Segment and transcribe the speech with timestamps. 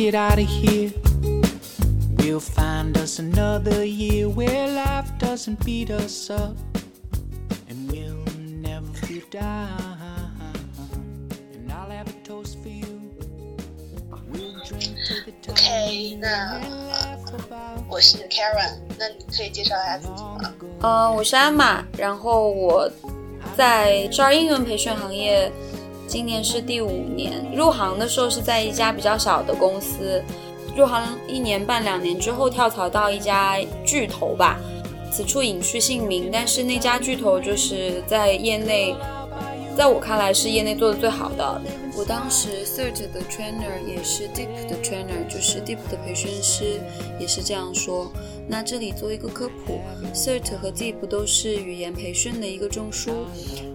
[0.00, 0.79] Get out of here.
[5.40, 6.54] Doesn't beat us up.
[7.70, 8.26] And we'll
[8.60, 9.72] never be down.
[11.54, 13.00] And I'll have a toast for you.
[14.30, 17.18] We'll drink to the time OK，那呃
[17.88, 20.52] 我是 Karen，那你可以介绍一下自己吗？
[20.82, 22.90] 呃，我是安玛，然后我
[23.56, 25.50] 在少儿英文培训行业，
[26.06, 27.50] 今年是第五年。
[27.56, 30.22] 入行的时候是在一家比较小的公司，
[30.76, 34.60] 入行一年半两年之后跳槽到一家巨头吧，
[35.10, 36.30] 此处隐去姓名。
[36.32, 38.94] 但是那家巨头就是在业内，
[39.76, 41.62] 在我看来是业内做的最好的。
[41.96, 46.80] 我当时 Cert 的 trainer 也是 Deep 的 trainer，就是 Deep 的培训师，
[47.18, 48.10] 也是这样说。
[48.48, 49.80] 那这里做一个科普
[50.14, 53.26] ，Cert 和 Deep 都是语言培训的一个证书。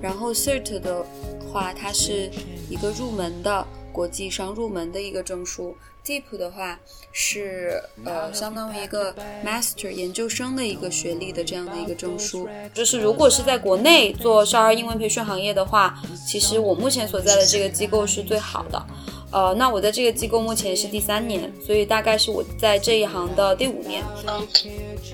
[0.02, 1.06] 然后 Cert 的
[1.52, 2.32] 话，它是
[2.70, 5.76] 一个入门的国际上入门的一个证书。
[6.06, 6.80] Deep 的话
[7.12, 12.48] 是呃，相当于一个 Master 研究生的一个学历的这样的一个证书。
[12.74, 18.86] 就是如果是在国内做少儿英文培训行业的话，其实我目前所在的这个机构是最好的。
[19.32, 24.04] 呃，那我在这个机构目前是第三年，所以大概是我在这一行的第五年。
[24.28, 24.48] 嗯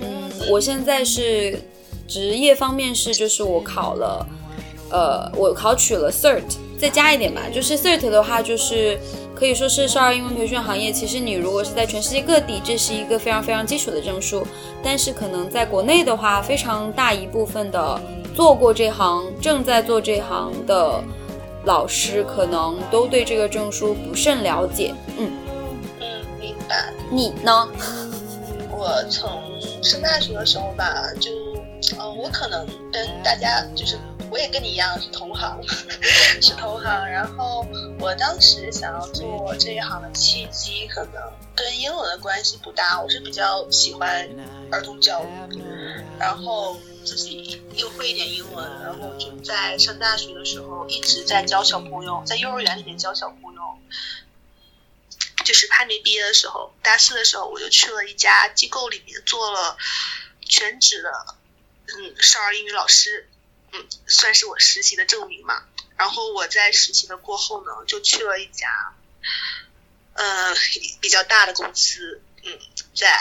[0.02, 1.58] 嗯，我现在是
[2.06, 4.26] 职业方面是，就是我考了，
[4.90, 6.42] 呃，我考取了 Cert，
[6.82, 8.98] 再加一点吧，就是 Cert 的话，就是
[9.36, 10.90] 可以说是少儿英文培训行业。
[10.90, 14.44] 其实你如果是在全世界各地，这是一个非常非常基础的证书，
[14.82, 18.00] 但是可能在国内的话，非常大一部分的
[18.34, 21.00] 做过这行、正在做这行的
[21.64, 24.92] 老师，可能都对这个证书不甚了解。
[25.16, 25.30] 嗯，
[26.00, 26.06] 嗯，
[26.40, 26.92] 明白。
[27.12, 27.68] 你呢？
[28.72, 29.30] 我从
[29.84, 31.30] 上大学的时候吧，就
[31.96, 33.96] 呃，我可能跟大家就是，
[34.32, 35.60] 我也跟你一样是同行，
[36.40, 37.10] 是同行。
[37.10, 37.66] 然后
[38.00, 41.22] 我当时想要做这一行的契机，可能
[41.54, 42.98] 跟英文的关系不大。
[43.02, 44.26] 我是比较喜欢
[44.70, 45.62] 儿童教育，
[46.18, 53.60] 然后自己又会一点英文，然后就在上大学的时候一直在教小朋友，在幼儿园里面教小朋友。
[55.44, 59.76] 就是还没毕业的时候，大四的时候，我就去了一家机构里面做了
[60.40, 61.10] 全职的，
[61.88, 63.28] 嗯，少儿英语老师，
[63.72, 65.64] 嗯，算是我实习的证明嘛。
[65.96, 68.92] 然后我在实习的过后呢，就去了一家，
[70.14, 70.54] 呃，
[71.00, 72.58] 比较大的公司，嗯，
[72.94, 73.12] 在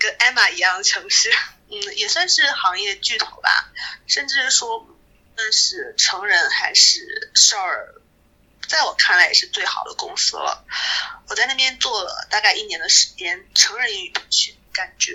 [0.00, 1.30] 跟艾玛一样的城市，
[1.70, 3.70] 嗯，也算是行业巨头吧，
[4.06, 4.96] 甚至说，无
[5.36, 8.00] 论是成人还是少儿。
[8.68, 10.64] 在我看来也是最好的公司了。
[11.28, 15.12] 我在那边做了大概一年的时间，成人英语培训，感觉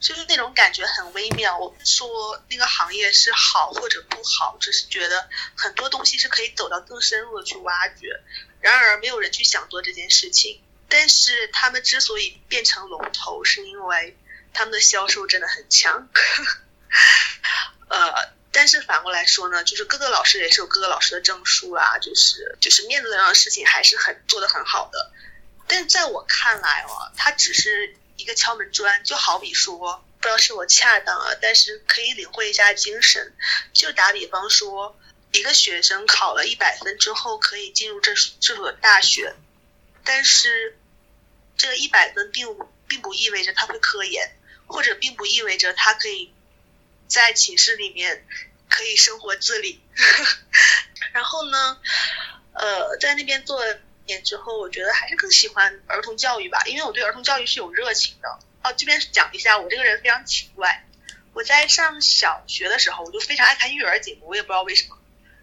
[0.00, 1.58] 就是那种感觉很微妙。
[1.58, 8.20] 我不说那个行业是好或者不好，只是觉得很多东西是可以走到更深入的去挖掘。
[8.60, 10.62] 然而没有人去想做这件事情。
[10.88, 14.16] 但是他们之所以变成龙头，是因为
[14.54, 16.08] 他们的销售真的很强。
[17.88, 18.38] 呃。
[18.50, 25.12] 但是反过来说呢，就是各个老师也是有各个老师的证书啊，就是就是面子上的事情还是很做的很好的。
[25.68, 33.34] 但在我看来哦，他只是一个敲门砖，就好比说，不知道是我恰当啊，但是可以领会一下精神。
[33.72, 35.00] 就打比方说，
[35.32, 39.34] 一个学生考了一百分之后可以进入这这所大学，
[40.04, 40.76] 但是
[41.56, 42.46] 这个一百分并
[42.86, 44.36] 并不意味着他会科研，
[44.66, 46.34] 或者并不意味着他可以。
[47.08, 48.26] 在寝室里面
[48.68, 49.80] 可以生活自理，
[51.14, 51.80] 然后呢，
[52.52, 53.64] 呃，在那边做
[54.08, 58.28] 年之后，我觉得还是更喜欢儿童教育吧，因为我对儿童教育是有热情的。
[58.64, 60.84] 哦，这边讲一下，我这个人非常奇怪，
[61.32, 64.98] 我在上小学的时候，我就非常爱看育儿节目，我也不知道为什么。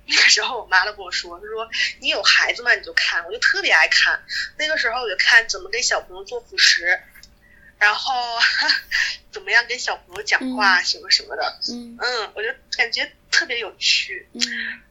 [0.07, 1.69] 那个时候我妈都跟我说，她说
[2.01, 2.73] 你有孩子吗？
[2.75, 4.21] 你就看，我就特别爱看。
[4.57, 6.99] 那个时候我就看怎么给小朋友做辅食。
[7.77, 8.13] 然后
[9.33, 12.47] 怎么样跟小朋友讲话什么什么的，嗯嗯，我就
[12.77, 14.29] 感觉特别有趣。
[14.31, 14.41] 嗯，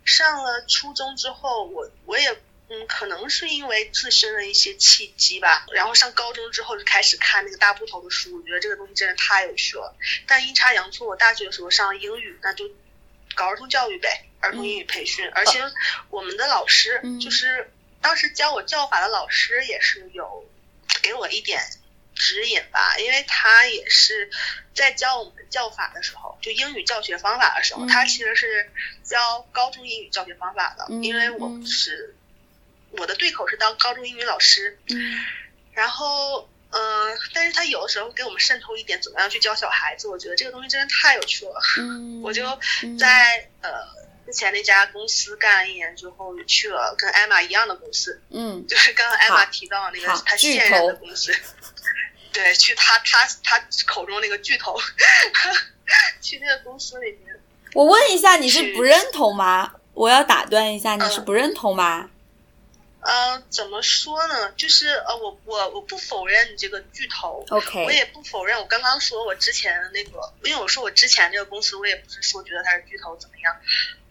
[0.04, 2.36] 上了初中之后，我我也
[2.80, 5.66] 嗯，可能是因为自身的一些契机吧。
[5.72, 9.96] 然后上高中之后就开始看那个大部头的书，我觉得这个东西真的太有趣了。
[10.26, 12.64] 但阴差阳错，我大学的时候上英语，那就
[13.34, 15.28] 搞儿童教育呗，儿童英语培训。
[15.30, 15.60] 而且
[16.10, 20.48] 我们的老师就是当时教我教法的老师也是有
[21.02, 21.60] 给我一点。
[22.16, 24.30] 指引吧，因为他也是
[24.72, 28.70] 在教我们教法的时候，就英语教学方法的时候，嗯他其实是
[29.02, 32.14] 教高中英语教学方法的，嗯因为我嗯是
[32.98, 35.20] 我的对口是当高中英语老师，嗯
[35.72, 36.48] 然后。
[36.76, 41.52] 嗯，但是他有的时候给我们渗透一点怎么样去教小孩子，我觉得这个东西真的太有趣了。
[41.78, 42.44] 嗯，我就
[42.82, 43.70] 嗯在呃
[44.26, 51.32] 之前那家公司干了一年之后，就去了跟艾玛一样的公司，嗯就是刚刚艾玛提到那个好他现任的公司，
[52.32, 54.76] 对，去他他他口中那个巨头，
[56.20, 57.40] 去那个公司里面，
[57.72, 59.74] 我问一下，你是不认同吗？
[59.92, 62.10] 我要打断一下，你是嗯不认同吗？
[63.04, 64.50] 呃，怎么说呢？
[64.52, 67.44] 就是呃，我我我不否认你这个巨头。
[67.50, 73.54] 我 OK，我也不否认，我刚刚说我之前那个，因为我说我之前这个公司，我也不是说觉得它是巨头怎么样，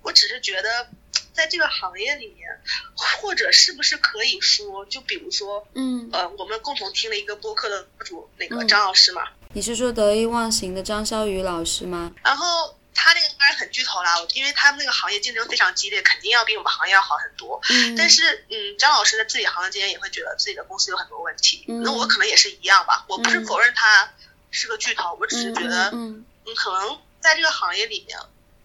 [0.04, 0.88] 我只是觉得
[1.34, 2.48] 在这个行业里面，
[2.96, 9.24] 或者是不是可以说，就比如说，嗯，呃，我们共同听了一个播客的主那个嗯张老师嘛，
[9.54, 12.14] 你是说得意忘形的张潇雨老师吗？
[12.24, 17.60] 然后他那个当然很巨头啦，因为他们那个行业竞争非常激烈，肯定要比我们行业要好很多。
[17.70, 23.06] 嗯，但是，嗯，张老师在自己行业间也会觉得自己的公司有很多问题，嗯那我可能也是一样吧。
[23.08, 24.14] 我不是嗯否认他
[24.52, 28.18] 是个巨头，我只是嗯觉得，嗯嗯，可能在这个行业里面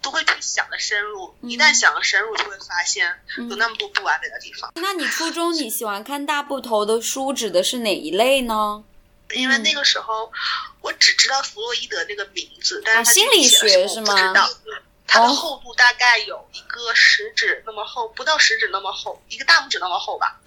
[0.03, 4.71] 都会去想的深入，嗯一旦想的深入，就会发现嗯有那么多不完美的地方。
[4.77, 8.85] 那你初中你喜欢看大部头的书指的是哪一类呢？
[9.35, 10.33] 因为那个时候
[10.81, 14.49] 我只知道弗洛伊德那个名字，但啊是他具体写了什么心理学是吗我不知道。
[15.11, 20.39] 它的哦厚度大概有一个食指那么厚，不到食指那么厚，一个大拇指那么厚吧。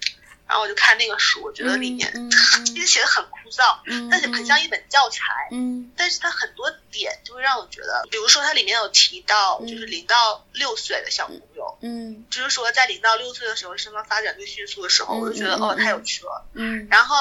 [0.46, 2.30] 然后我就看那个书，我觉得里面嗯
[2.64, 5.24] 其实写的很枯燥，嗯， 但是很像一本教材。
[5.50, 16.44] 嗯但是它很多点就会让我觉得，比如说它里面有提到，嗯就是零到六岁的小朋友，嗯就是说在零到六岁的时候，身高发展最迅速的时候，嗯我就觉得哦太有趣了。
[16.54, 17.16] 嗯然后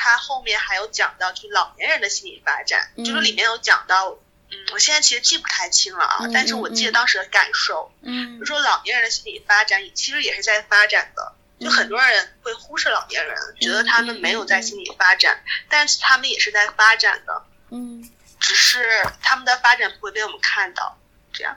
[0.00, 4.10] 它后面还有讲到，就是老年人的心理发展，嗯就是里面有讲到，
[4.50, 8.38] 嗯，我现在其实记不太清了啊，嗯但是我记得当时的感受，嗯。
[8.38, 11.32] 就说老年人的心理发展其实也是在发展的。
[11.58, 17.42] 就很多人会忽视老年人，觉得他们没有在心理发展，但是他们也是在发展的。
[17.70, 18.08] 嗯。
[18.38, 20.96] 只是他们的发展不会被我们看到，
[21.32, 21.56] 这样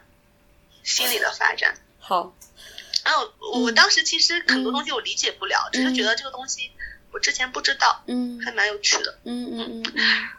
[0.84, 1.78] 心理的发展。
[2.00, 2.34] 好，
[3.06, 3.76] 然后我我嗯。
[3.76, 5.94] 当时其实很多东西我理解不了，只是嗯。
[5.94, 6.72] 觉得这个东西
[7.12, 8.40] 我之前不知道，嗯。
[8.44, 9.18] 还蛮有趣的。
[9.24, 9.94] 嗯嗯嗯。
[9.96, 10.30] 嗯，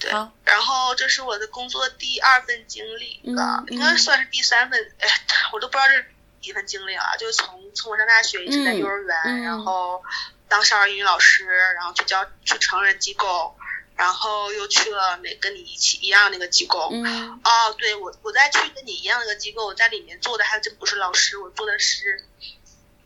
[0.00, 0.10] 对，
[0.44, 5.08] 然后这是我的工作第二份经历了，嗯应该算是第三份，哎，
[5.52, 6.06] 我都不知道这是
[6.40, 10.02] 几份经历了，就是从从我上大学一直在幼儿园，然后
[10.48, 11.44] 当少儿英语老师，
[11.74, 13.56] 然后去教去成人机构，
[13.96, 17.40] 然后又去了那跟你一起一样那个机构，嗯。
[17.44, 22.24] 哦，对我我在去跟你一样那个机构，我在里面做的还真不是老师，我做的是，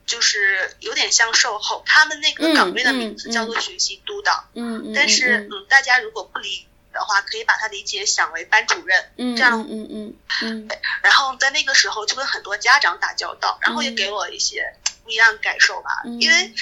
[0.06, 9.66] 就是有点像售后，他们那个岗位的名字叫做学习督导，嗯嗯，但是嗯，大家如果不理解的话，可以把它理解想为班主任，嗯这样。
[9.68, 10.68] 嗯嗯嗯。
[11.02, 13.94] 然后在那个时候就跟很多家长打交道，然后也嗯。
[13.94, 16.20] 给我一些不一样的感受吧，嗯。
[16.20, 16.52] 因为。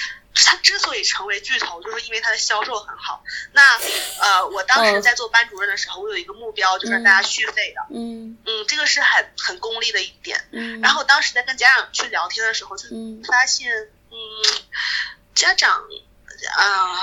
[0.45, 3.23] 他之所以成为巨头，就是因为他的销售很好。
[3.53, 3.79] 那
[4.21, 7.83] 呃，我当时嗯在做班主任的时候，我有一个目标，就是让大家续费的。
[7.95, 10.49] 嗯嗯，这个是很很功利的一点。
[10.53, 13.71] 嗯，然后当时在跟家长去聊天的时候，就嗯发现，
[14.11, 14.17] 嗯，
[15.35, 15.83] 家长，
[16.57, 16.97] 啊、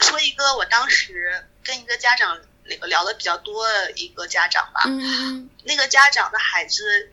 [0.00, 7.11] 说一个我当时跟一个家长那个聊的比较多的一个家长吧，嗯嗯那个家长的孩子，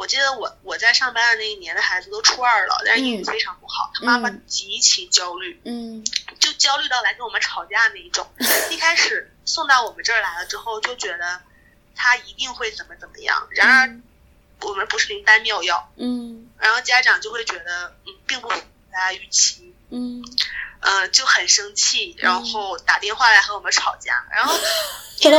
[0.00, 6.02] 我记得我我在上班的那一年的孩子都初二了，但是英语嗯非常不好，他妈妈嗯极其焦虑，嗯。
[6.38, 8.26] 就焦虑到来跟我们吵架那一种。
[8.70, 11.42] 一开始送到我们这儿来了之后，就觉得
[11.94, 14.00] 他一定会怎么怎么样，然而
[14.66, 16.48] 我们不是灵丹妙药，嗯。
[16.58, 20.24] 然后家长就会觉得嗯，并不符合大家预期，嗯。
[20.80, 24.58] 呃，就很生气，然后打电话来和我们吵架，然后
[25.20, 25.38] 因为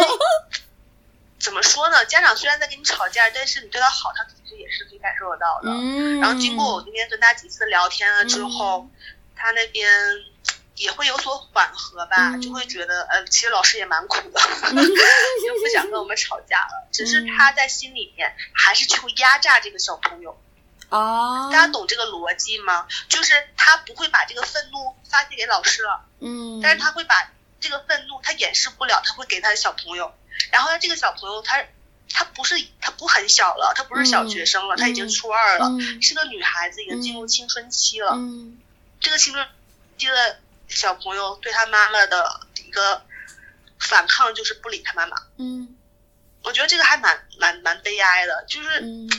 [1.40, 5.72] 怎么说呢，家长虽然在跟你吵架，但是你对他好，他其实也是可以感受得到的。
[5.72, 8.88] 嗯，然后经过我那边跟他几次聊天了之后，
[9.36, 9.90] 他那边
[10.76, 14.40] 也会有所缓和吧，嗯就会觉得呃，其实老师也蛮苦的，
[14.72, 16.88] 就不想跟我们吵架了。
[16.92, 20.40] 只是他在心里面还是去会压榨这个小朋友。
[20.90, 22.86] 哦，大家懂这个逻辑吗？
[23.08, 27.32] 就是他不会把这个愤怒发泄给老师了，嗯，但是他会把
[27.62, 30.14] 这个愤怒他掩饰不了，他会给他的小朋友。
[30.52, 31.64] 然后他这个小朋友他
[32.14, 38.12] 他不是他不很小了，他不是小学生了，嗯他已经初二了，嗯是个女孩子，已经进入青春期了。
[38.14, 38.58] 嗯
[39.00, 39.48] 这个青春
[39.98, 43.02] 期的小朋友对他妈妈的一个
[43.80, 45.18] 反抗就是不理他妈妈。
[45.38, 45.76] 嗯
[46.44, 49.10] 我觉得这个还蛮蛮蛮悲哀的，就是嗯，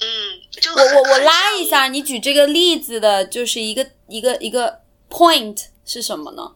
[0.00, 6.54] 嗯，就我我我拉一下，你举这个例子的就是一个一个一个 point 是什么呢？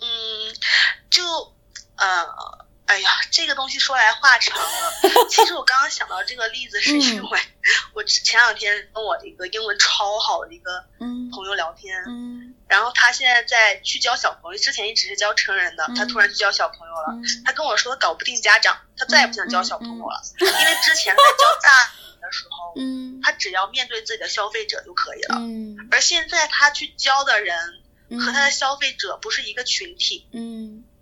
[0.00, 0.56] 嗯
[1.10, 1.52] 就
[1.96, 2.66] 呃。
[2.88, 4.92] 哎呀，这个东西说来话长了。
[5.28, 7.40] 其实我刚刚想到这个例子，是因为
[7.92, 11.94] 我前两天跟我一个英文超好的一个朋友聊天，
[12.66, 17.14] 然后他现在在去教小朋友，之前一直是教成人的，他突然去教小朋友了。
[17.44, 22.74] 他跟我说搞不定家长，他再也不想教小朋友了，因为之前在教大人的时候，
[23.22, 25.36] 他只要面对自己的消费者就可以了，
[25.90, 27.82] 而现在他去教的人
[28.18, 30.26] 和他的消费者不是一个群体。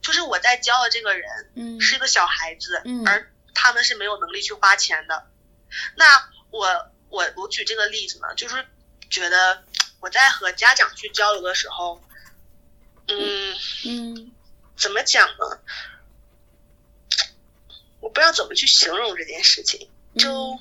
[0.06, 5.26] 就是我在教的这个人，嗯，是一个小孩子，嗯，而他们是没有能力去花钱的。
[5.96, 8.64] 那我我我举这个例子呢，就是
[9.10, 9.64] 觉得
[9.98, 12.00] 我在和家长去交流的时候，
[13.08, 14.32] 嗯嗯，
[14.76, 15.60] 怎么讲呢？
[17.98, 20.56] 我不知道怎么去形容这件事情，就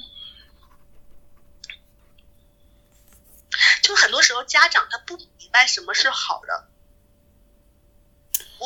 [3.83, 6.67] 就很多时候家长他不明白什么是好的。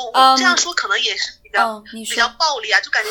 [0.06, 3.10] 我我这样说可能也是比较比较暴力啊，就感觉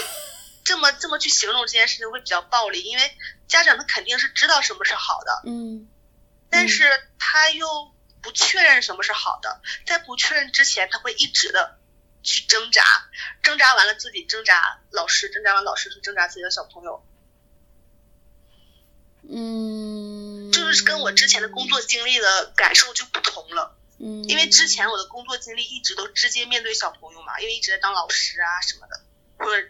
[0.65, 3.17] 这么这么去形容这件事情会比较暴力，因为
[3.47, 5.89] 家长他肯定是知道什么是好的，嗯，
[6.51, 6.85] 但是
[7.19, 11.79] 他又不确认什么是好的，在不确认之前，他会一直的
[12.23, 12.83] 去挣扎，
[13.43, 17.03] 挣扎完了自己挣扎，老师挣扎完老师去挣扎自己的小朋友，
[19.31, 23.78] 嗯，就是跟我之前的工作经历的感受就不同了。
[24.01, 29.01] 嗯，因为之前我的工作经历一直都直接面对小朋友嘛，因为一直在当老师啊什么的，
[29.39, 29.67] 或者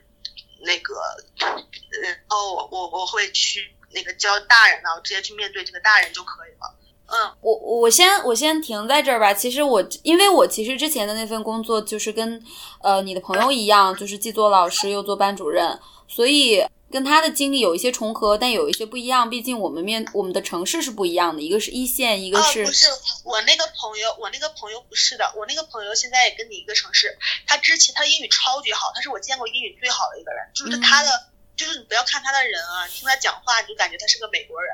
[0.60, 0.94] 那个，
[1.40, 6.74] 呃，哦，我我我会去那个教大人呢，我直接去面对这个大人就可以了。
[7.06, 9.32] 嗯，我我先我先停在这儿吧。
[9.32, 12.44] 其实我因为我其实之前的那份工作就是跟
[12.82, 16.64] 呃你的朋友一样，就是既做老师又做班主任，所以。
[16.90, 19.28] 跟他的经历有一些重合，但有一些不一样。
[19.28, 22.64] 毕竟我们面我们的城市是不一样的，一个是一线，一个是……
[22.64, 22.86] 不是
[23.24, 27.18] 我那个朋友，我那个朋友不是的，我那个朋友现在也跟你一个城市。
[27.46, 30.48] 他之前他英语超级好，他是我见过英语最好的一个人。
[30.54, 34.72] 就是他的，就是你不要看他的人啊，听他讲话你就感觉他是个美国人。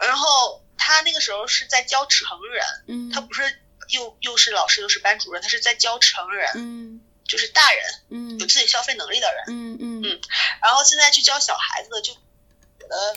[0.00, 2.38] 然后他那个时候是在教成
[2.86, 3.42] 人，他不是
[3.90, 7.00] 又又是老师又是班主任，他是在教成人。
[7.28, 10.02] 就是大人，嗯，有自己消费能力的人，嗯嗯。
[10.02, 10.20] 嗯，
[10.62, 13.14] 然后现在去教小孩子的，就呃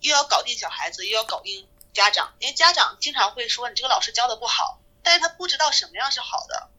[0.00, 6.70] 又要搞定小孩子，又要搞定家长，因为家长经常会说你这个老师教的不好，但是他不知道什么样是好的。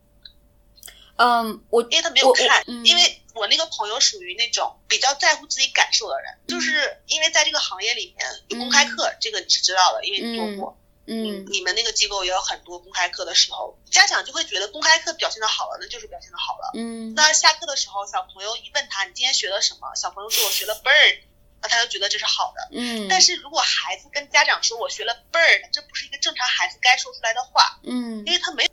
[1.18, 1.84] 嗯，我。
[1.84, 10.78] 因为他没有看，因为我那个朋友属于那种比较在乎自己感受的人，就是因为在这个行业里面有公开课，这个你是知道的，因为你做过。
[11.12, 16.72] 嗯，你们那个机构也有很多公开课的时候，家长就会觉得公开课表现的好了，那就是表现的好了。
[16.74, 21.20] 嗯，那下课的时候，小朋友一问他你今天学了什么，小朋友说我学了 bird，
[21.62, 22.70] 那他就觉得这是好的。
[22.72, 27.78] 嗯，但是如果孩子跟家长说我学了 bird，这不是一个正常孩子该说出来的话。
[27.84, 28.66] 嗯，因为他没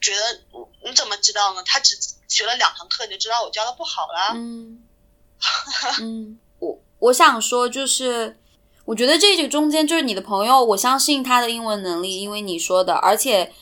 [0.00, 0.40] 觉得
[0.82, 1.62] 你怎么知道呢？
[1.66, 1.94] 他只
[2.26, 4.32] 学了两堂课你就知道我教的不好了。
[4.34, 4.82] 嗯，
[6.00, 8.38] 嗯，我我想说就是。
[8.86, 13.52] 我觉得这个中间就是你的朋友，我相信他的英文能力，因为你说的，而且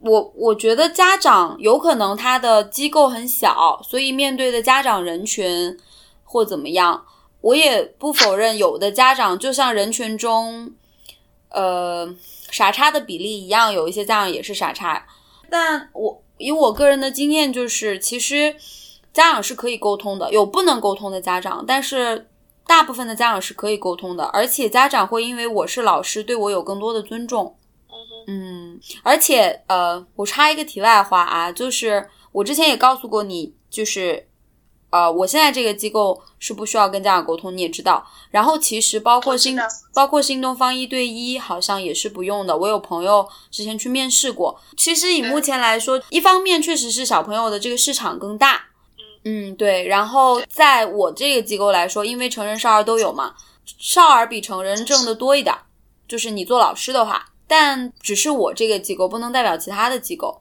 [0.00, 5.74] 我我觉得家长有可能他的机构很小，所以面对的家长人群
[6.22, 7.02] 或怎么样，
[7.40, 10.70] 我也不否认有的家长就像人群中，
[11.48, 12.14] 呃，
[12.50, 15.06] 傻叉的比例一样，有一些家长也是傻叉，
[15.48, 18.54] 但我以我个人的经验就是，其实
[19.14, 22.28] 家长是可以沟通的，有不能沟通的家长，但是。
[22.68, 27.56] 大部分的家长是可以沟通的，而且家长会因为我是老师，对我有更多的尊重。
[28.26, 34.28] 嗯，而且呃，我插一个题外话啊，就是我之前也告诉过你，就是
[34.90, 38.06] 呃，我现在这个机构是不需要跟家长沟通，你也知道。
[38.30, 39.58] 然后其实包括新
[39.94, 42.54] 包括新东方一对一，好像也是不用的。
[42.54, 48.66] 我有朋友之前去面试过，其实以目前来说，一方面确实是小朋友的这个市场更大。
[49.24, 49.86] 嗯，对。
[49.86, 53.34] 然后在我这个机构来说，因为成人少儿都有嘛，
[53.78, 55.54] 少儿比成人挣的多一点。
[56.06, 60.40] 就是你做老师的话，但只是我这个机构不能代表其他的机构。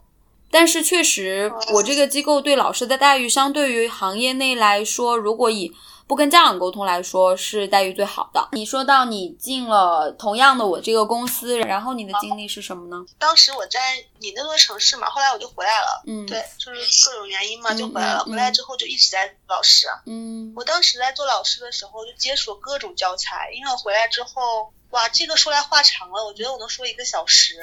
[0.50, 5.74] 但是确实，我这个机构对老师的待遇，相对于行业内来说，如果以
[6.07, 8.47] 不跟家长沟通来说是待遇最好的。
[8.53, 13.05] 你说到你进了同样的我这个公司，然后你的经历是什么呢？
[13.19, 16.01] 当时我在你那座城市嘛，后来我就回来了。
[16.07, 18.23] 嗯，对，就是各种原因嘛，就回来了。
[18.23, 19.85] 回来之后就一直在老师。
[20.05, 23.51] 嗯，我当时在做老师的时候，就接触各种教材。
[23.53, 27.55] 因为我回来之后，哇，这个说来话长了，我觉得我能说一个小时。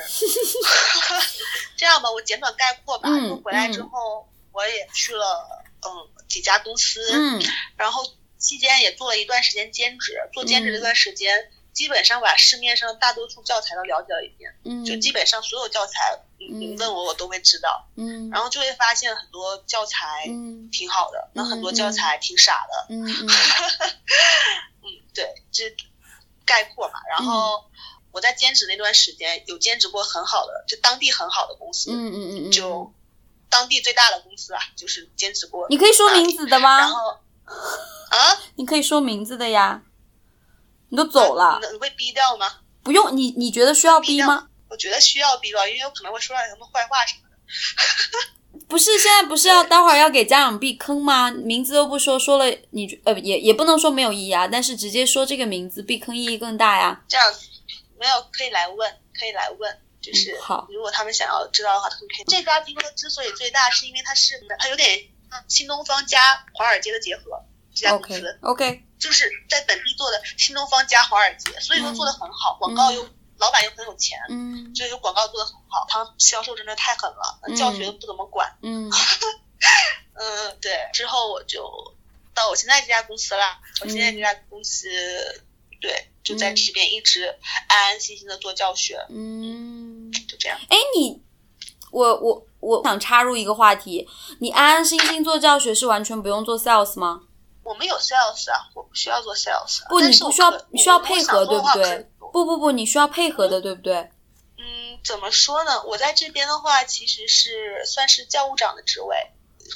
[1.78, 3.08] 这样吧，我简短概括吧。
[3.08, 3.40] 嗯。
[3.42, 5.48] 回来之后，我也去了
[5.80, 5.88] 嗯
[6.28, 7.00] 几家公司。
[7.10, 7.42] 嗯。
[7.78, 8.04] 然后。
[8.38, 16.78] 期间也做了一段时间兼职，做兼职这段时间，基本上把市面上大多数教材都了解了一遍，嗯，就基本上所有教材，你你嗯。
[16.78, 20.68] 问我我都会知道，嗯，然后就会发现很多教材嗯。
[20.70, 23.06] 挺好的，那很多嗯教材挺傻的，嗯
[25.14, 25.74] 对，这
[26.44, 26.94] 概括嘛。
[27.08, 27.64] 然后
[28.12, 32.92] 我在兼职那段时间有兼职过很好的，就当地很好的公司，嗯嗯嗯嗯，就
[33.48, 35.68] 当地最大的公司啊，就是兼职过。
[35.68, 36.78] 你可以说名字的吗？
[36.78, 36.88] 然？
[36.90, 37.18] 后
[38.10, 39.82] 啊，你可以说名字的呀。
[40.90, 42.60] 你都走了，你你会逼掉吗？
[42.82, 44.48] 不用你，你觉得需要逼吗？
[44.68, 47.36] 我觉得需要逼吧，因为有可能会说点什么坏话什么的。
[48.68, 51.30] 不是，现在不是要待会儿要给家长避坑吗？
[51.30, 57.02] 名字都不说，说了你呃也也不能说没有意义啊，但是直接说这个名字避坑意义更大呀。
[57.08, 57.34] 这样
[57.98, 62.24] 没有可以来问，可以来问，就是、嗯好如果他们想要知道的话，他们可以。
[62.28, 67.44] 这家机构之所以最大，是因为它是它有点像新东方加华尔街的结合。
[67.74, 73.06] 这家公司 OK，就是在本地做的新东方加华尔街，所以说做的很好，广告又、
[73.38, 78.56] 老板又很有钱，嗯所以说广告做的很好，他们销售真的太狠了，嗯教学不怎么管。
[78.62, 78.90] 嗯
[80.16, 81.68] 嗯，对，之后我就
[82.34, 83.58] 到我现在这家公司啦。
[83.80, 84.88] 我现在这家公司，
[85.80, 87.24] 对，就在嗯这边一直
[87.66, 90.56] 安安心心的做教学，嗯，就这样。
[90.68, 91.20] 哎，你，
[91.90, 97.22] 我我我想插入一个话题，你安安心心做教学是完全不用做 sales 吗？
[97.64, 99.88] 我们有 sales 啊，我不需要做 sales 啊。
[99.88, 102.08] 不，你不需要你需要配合，对不对？
[102.20, 103.96] 做不不不，你需要配合的，对不对？
[104.58, 105.82] 嗯，怎么说呢？
[105.84, 109.16] 我在这边的话，其实是算是教务长的职位，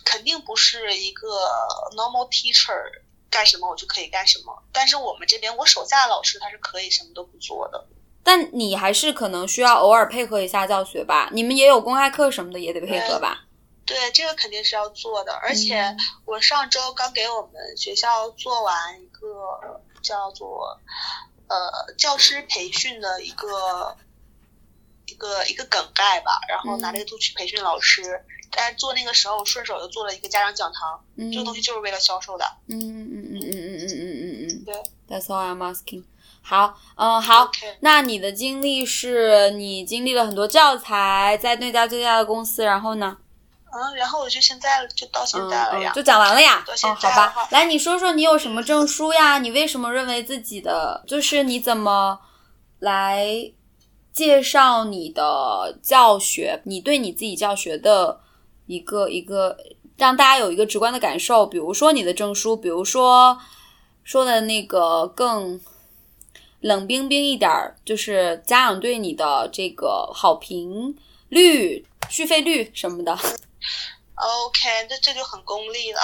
[0.04, 1.26] 肯定不是一个
[1.96, 2.72] normal teacher
[3.30, 4.62] 干什么我就可以干什么。
[4.72, 7.86] 但是我们这边我手下的老师他是可以什么都不做的。
[8.22, 11.30] 但你还是可能需要偶尔配合一下教学吧。
[11.32, 13.44] 你们也有公开课什么的，也得配合吧？
[13.88, 15.32] 对，这个肯定是要做的。
[15.32, 20.78] 而且嗯我上周刚给我们学校做完一个叫做
[21.48, 23.96] 呃教师培训的一个
[25.06, 28.22] 一个一个梗概吧，然后拿嗯那个图去培训老师。
[28.50, 32.44] 但是做那个时候顺手又做了一个家长讲堂，嗯这个东西就是为了销售的。
[32.68, 34.64] 嗯嗯嗯嗯嗯嗯嗯嗯嗯。
[34.64, 34.74] 对
[35.08, 36.04] ，That's all I'm asking。
[36.42, 37.50] 好，嗯，好。
[37.80, 43.18] 那你的经历是你经历了很多教材，在那家最大的公司，然后呢？
[43.72, 45.92] 嗯，然后我就现在就到现嗯在了呀。
[45.92, 46.64] 嗯，就讲完了呀。
[46.66, 49.38] 到现哦，好吧来，你说说你有什么证书呀？
[49.38, 52.18] 你为什么认为自己的就是你怎么
[52.78, 53.52] 来
[54.12, 56.62] 介绍你的教学？
[56.64, 58.20] 你对你自己教学的
[58.66, 59.56] 一个一个
[59.96, 63.38] 让大家有一个直观的感受，比如说你的证书，比如说
[64.04, 65.60] 说的那个更
[66.60, 70.96] 冷冰冰一点儿，就是家长对你的这个好评
[71.28, 73.16] 率、续费率什么的。
[74.14, 76.00] OK，这这就很功利了。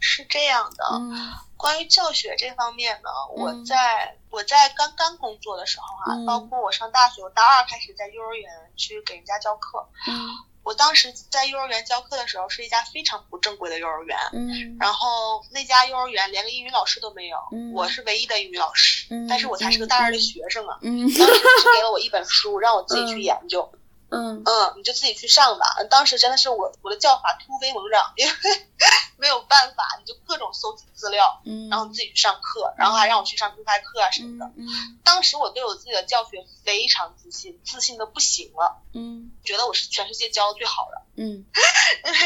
[0.00, 9.86] 是这样的，嗯关于教学这方面呢，我嗯在我在刚刚工作的时候啊，嗯包括我上大学，我大二开始在幼儿园去给人家教课。
[10.08, 10.30] 嗯
[10.64, 14.18] 我当时在幼儿园教课的时候，是一家非常不正规的幼儿园。
[14.32, 20.78] 嗯然后那家幼儿园连个英语老师都没有，嗯我是唯一的英语老师，嗯但是我才是个大二的学生啊。
[20.80, 23.70] 嗯当时只给了我一本书，让我自己去研究。
[24.14, 25.66] 嗯嗯，你就自己去上吧。
[25.90, 28.32] 当时真的是我我的叫法突飞猛涨，因为
[29.18, 34.52] 没有办法，你就各种搜集资料，嗯，然后自己去上课，然后还让我去上公开课啊什么的。
[34.56, 34.66] 嗯
[35.04, 41.02] 当时我对我自己的教学非常自信，自信的不行了，嗯觉得我是全世界教的最好的。
[41.16, 41.44] 嗯
[42.04, 42.18] 因为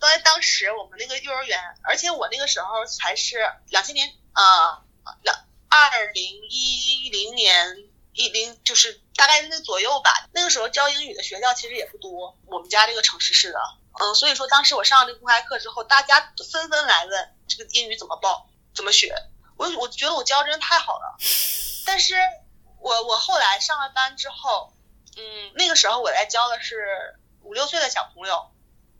[0.00, 3.38] 在当时我们那个幼儿园，而且我那个时候才是
[3.70, 4.82] 两千年啊，
[5.22, 5.36] 两
[5.68, 7.87] 二零一零年
[8.18, 10.10] 一零就是大概那个左右吧。
[10.32, 13.58] 那个时候教英语的学校其实也不多，我们家这个城市是的，
[14.00, 19.14] 嗯，所以说当时我上了这个公开课之后，大家纷纷来问这个英语怎么报，怎么学。
[19.56, 21.16] 我我觉得我教真的太好了，
[21.86, 22.14] 但是
[22.80, 24.72] 我我后来上了班之后，
[25.16, 28.50] 嗯，那个时候我在教的是五六岁的小朋友，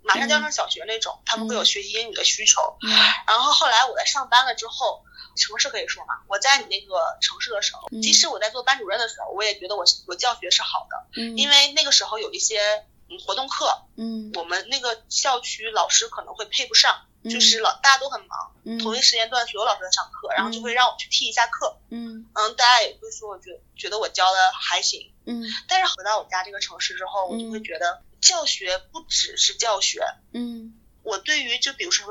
[0.03, 2.79] 马上就要上小学那种，他们会有学习英语的需求。
[2.83, 2.91] 嗯
[3.27, 5.05] 然后后来我在上班了之后，
[5.39, 8.03] 城市可以说嘛，我在你那个城市的时候，嗯。
[8.03, 14.33] 即使我在做班主任的时候，我也觉得我我教学是好的，嗯，因为那个时候有一些嗯活动课，嗯。
[14.35, 17.31] 我们那个校区老师可能会配不上，嗯。
[17.31, 18.79] 就是老大家都很忙，嗯。
[18.79, 21.79] 同一时间段所有老师在上课，然后就会让我去替一下课。
[21.91, 22.27] 嗯。
[22.35, 25.45] 嗯，大家也会说，我觉觉得我教的还行，嗯。
[25.69, 30.75] 但是回到我家这个城市之后，我就会嗯觉得教学不只是教学，嗯。
[31.05, 32.07] 我对于就比如说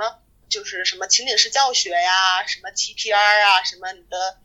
[0.50, 4.38] 就是什么情景式教学呀，什么 TPR 啊，什么你的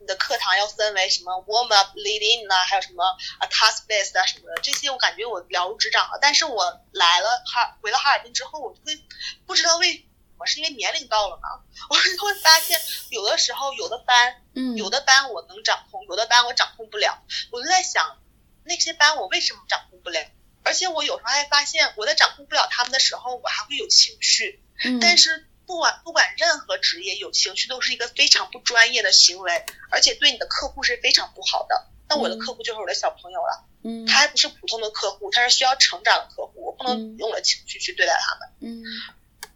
[0.00, 3.04] 你的课堂要分为什么 warm up、lead in 啊，还有什么
[3.38, 6.18] 啊 task based 啊什么的，这些我感觉我了如指掌了。
[6.20, 9.00] 但是我来了哈回了哈尔滨之后，我就会
[9.46, 10.06] 不知道为
[10.36, 10.46] 么？
[10.46, 11.48] 是因为年龄到了吗？
[11.90, 12.80] 我就会发现，
[13.10, 17.22] 有的时候有的班，嗯，有的班我能掌控，有的班我掌控不了。
[17.50, 18.18] 我就在想，
[18.64, 20.24] 那些班我为什么掌控不了？
[20.62, 24.62] 而且我有时候还发现，我在掌控不了他们的时候，我还会有情绪。
[24.84, 31.86] 嗯，但是不管不管任何职业，有情绪都是一个非常不专业的行为，而且对你的客户是非常不好的。
[32.08, 38.48] 那我的客户就是我的小朋友了，嗯，他还不是普通的客户，他是需要成长的客户，我不能用我的情绪去对待他们。
[38.60, 38.82] 嗯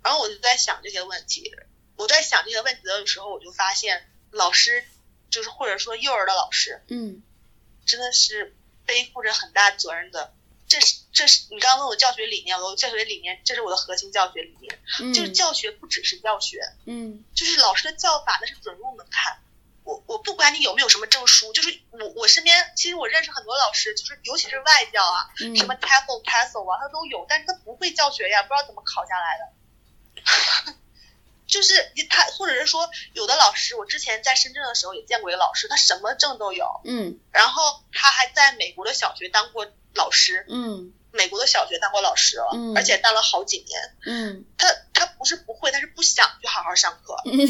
[0.04, 1.50] 然后我就在想这些问题，
[1.96, 4.85] 我在想这些问题的时候，我就发现老师，
[5.30, 7.22] 就是或者说幼儿的老师，嗯
[7.87, 8.54] 真的是
[8.85, 10.35] 背负着很大责任的。
[10.72, 19.38] 这是这是你刚刚问我教学理念，我的教学理念，这是我的核心教学理念，嗯，就是教学不只是教学，嗯就是老师的教法那是准入门槛。
[19.85, 30.72] 我我不管你有没有什么证书，就是我我身边其实我认识很多老师，就是尤其是外教啊，嗯什么 TEFL、TESOL 啊，他都有，但是他不会教学呀，不知道怎么考下来的。
[31.52, 37.18] 就是他，或者是说，有的老师，我之前在深圳的时候也见过一个老师，他什么证都有，嗯。
[37.30, 40.94] 然后他还在美国的小学当过老师，嗯。
[41.10, 42.74] 美国的小学当过老师了，嗯。
[42.74, 43.94] 而且当了好几年。
[44.06, 44.46] 嗯。
[44.56, 47.14] 他他不是不会，他是不想去好好上课。
[47.26, 47.46] 嗯。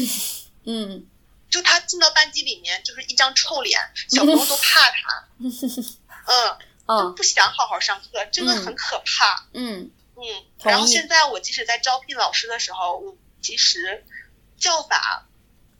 [0.65, 1.07] 嗯。
[1.49, 9.89] 就他进到班级里面就是一张臭脸，小朋友都怕他， 嗯，嗯不想好好上课，真的很可怕，嗯。
[10.17, 10.45] 嗯。
[10.61, 14.03] 然后现在我即使在招聘老师的时候，我其实
[14.57, 15.27] 教法，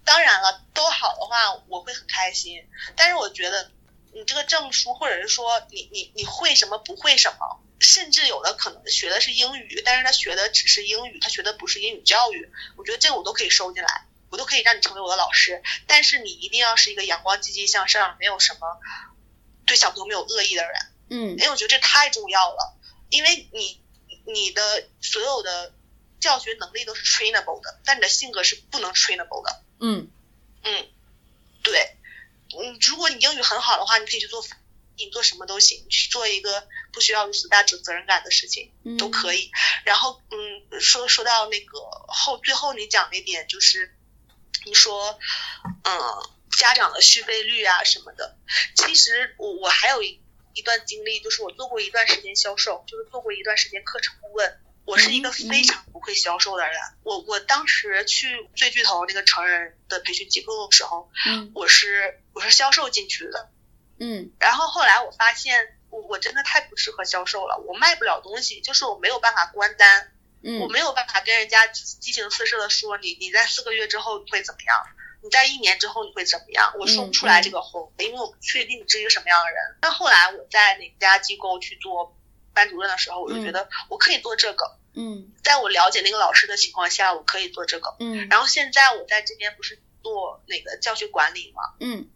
[0.06, 3.72] 当然了，都好的话我会很开心，但是我觉得
[4.14, 7.60] 你这个证书，或者是说你你你会什么不会什么。
[7.80, 12.50] 甚至有的可能学的是英语，但是他学的只是英语，他学的不是英语教育。
[12.78, 15.62] 我觉得这个我都可以收进来，我都可以让你成为我的老师。
[15.86, 18.80] 但是你一定要是一个阳光、积极向上，没有什么
[19.66, 20.74] 对小朋友没有恶意的人，
[21.10, 22.78] 嗯因为我觉得这太重要了。
[23.10, 23.82] 因为你
[24.26, 25.74] 你的所有的
[26.24, 29.62] 教学能力都是 trainable 的，但你的性格是不能 trainable 的。
[29.82, 30.10] 嗯
[30.64, 30.88] 嗯，
[31.62, 31.98] 对，
[32.58, 34.42] 嗯，如果你英语很好的话，你可以去做，
[34.96, 38.72] 你做什么都行，去做一个不需要如此大责责任感的事情。
[38.86, 39.52] 嗯都可以。
[39.84, 43.94] 然后，嗯，说说到那个后最后你讲那点，就是
[44.66, 45.20] 你说，
[45.84, 46.00] 嗯，
[46.58, 48.38] 家长的续费率啊什么的。
[48.78, 50.22] 其实我我还有一
[50.54, 54.58] 一段经历，就是我做过一段时间销售，就是做过一段时间课程顾问。
[54.86, 56.76] 我是一个非常不会销售的人。
[57.04, 63.50] 我我当时去最巨头那个成人的培训机构的时候，嗯我是我是销售进去的。
[64.00, 74.76] 嗯然后后来我发现，我我真的太不适合销售了，我卖不了东西，就是我没有办法关单，嗯我嗯没有办法跟人家激情四射的说你你在四个月之后你会怎么样，
[75.24, 79.78] 你在一年之后你会怎么样，我说不出来这个话，因为我不确定你是一个什么样的人。
[79.80, 82.18] 但后来我在哪家机构去做
[82.54, 87.96] 班主任的时候，我就觉得我可以做这个，嗯在我了解那个老师的情况下，我可以做这个。
[88.00, 92.08] 嗯然后现在我在这边不是做那个教学管理嘛，嗯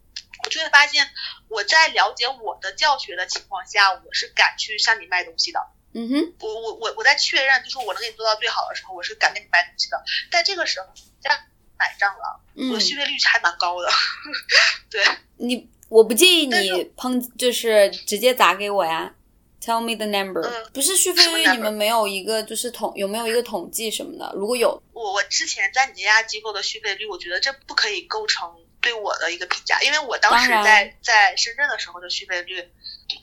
[0.43, 1.09] 我就会发现
[1.47, 5.59] 我在了解我的教学的情况下，我是敢去向你卖东西的。
[5.93, 10.03] 嗯哼我我我我在确认，就是我能给你做到最好的时候，我是敢给你卖东西的。
[10.31, 10.87] 在这个时候，
[11.19, 11.31] 家
[11.77, 13.89] 买账了，我的嗯，续费率还蛮高的。
[14.91, 15.03] 对，
[15.37, 19.15] 你我不建议你但是抨，就是直接砸给我呀。
[19.59, 20.69] Tell me the number，、嗯。
[20.73, 24.31] 不是续费率，你们没有一个就是统有没有一个统计什么的？
[24.35, 32.69] 如果有，我我之前在你这家机构的续费率，我觉得这不可以构成对我的一个评价，因为我当时在在深圳的时候的续费率，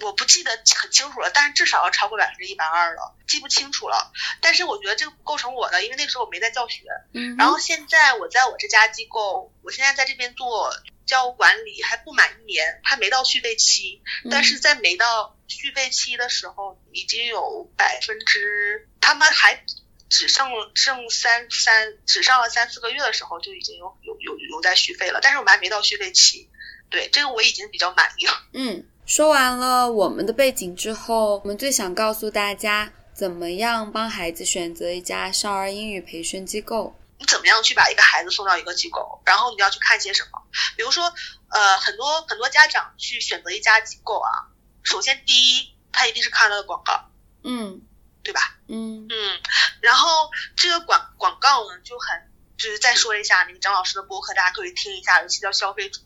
[0.00, 4.12] 我不记得很清楚了，但是至少要超过百分之一百二了，记不清楚了。
[4.40, 6.84] 但是我觉得这个不构成我的，因为那个时候我没在教学。
[7.12, 10.74] 嗯，然后现在我在我这家机构，我现在在这边做
[11.06, 19.64] 教务管理还不满一年，还没到续费期，嗯但是在没到续费期的时候，已经有百分之他们还
[20.08, 26.48] 只剩剩三三只上了三四个月的时候，就已经有有有有在续费了，但是我们还没到续费期，
[26.88, 28.32] 对这个我已经比较满意了。
[28.52, 36.98] 嗯，说完了我们的背景之后，我们最想告诉大家，怎么样帮孩子选择一家少儿英语培训机构。
[37.18, 40.42] 你怎么样去把一个孩子送到一个机构，然后你要去看些什么？
[40.76, 41.12] 比如说，
[41.48, 44.48] 呃，很多很多家长去选择一家机构啊，
[44.82, 47.10] 首先第一，他一定是看到了广告，
[47.42, 47.82] 嗯
[48.22, 48.56] 对吧？
[48.68, 49.40] 嗯嗯，
[49.82, 56.04] 然后这个广广告呢，就很就是再说一下那个张老师的播客，大家可以听一下，有一期叫消费主义，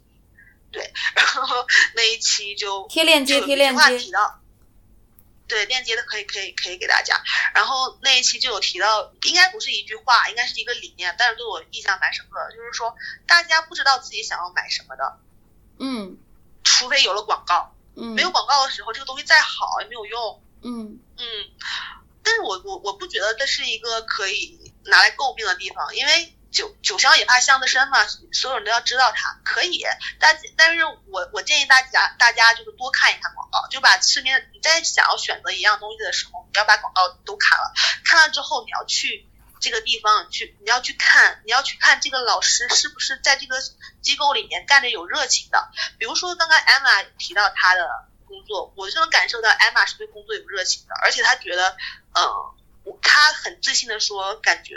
[0.70, 4.40] 对，然后 那一期就贴链接就贴链接提到，
[5.46, 7.22] 对，链接的可以可以可以给大家。
[7.54, 12.94] 然后那一期就有提到，应该不是一句话，应该是一个理念，但是对我印象蛮深刻的，就是说
[13.26, 15.18] 大家不知道自己想要买什么的，
[15.78, 16.18] 嗯
[16.64, 20.42] 除非有了广告，嗯，没有广告的时候，这个东西再好也没有用。
[20.61, 21.24] 嗯嗯，
[22.22, 29.84] 但是我我我不觉得这是一个可以拿来诟病的地方，因为酒酒香也怕巷子深嘛，所有人都要知道它可以，
[30.18, 37.72] 但但是我我建议大家大家就是多看一看广告，就把市面你在想要选择一样东西的时候，你要把广告都看了，
[38.04, 39.28] 看了之后你要去
[39.61, 43.56] 这个地方去，你要去看，你要去看这个老师是不是在这个
[44.00, 47.88] 机构里面干着有热情的，比如说刚刚 Emma 提到她的
[48.26, 51.76] 工作，我就能感受到 Emma 是对工作有热情的，而且她觉得，
[52.14, 54.76] 嗯，她很自信的说，感觉，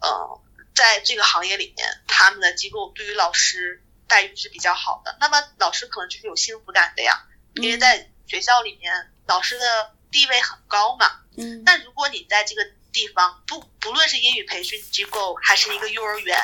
[0.00, 0.40] 嗯，
[0.74, 9.64] 在这个行业里面，他们的机构对于老师待遇是比较好的，那么老师可能就是有幸福感的呀，因为在学校里面，老师的
[10.10, 16.36] 地位很高嘛，嗯，那如果你在这个地方，不不论是英语培训机构还是一个幼儿园，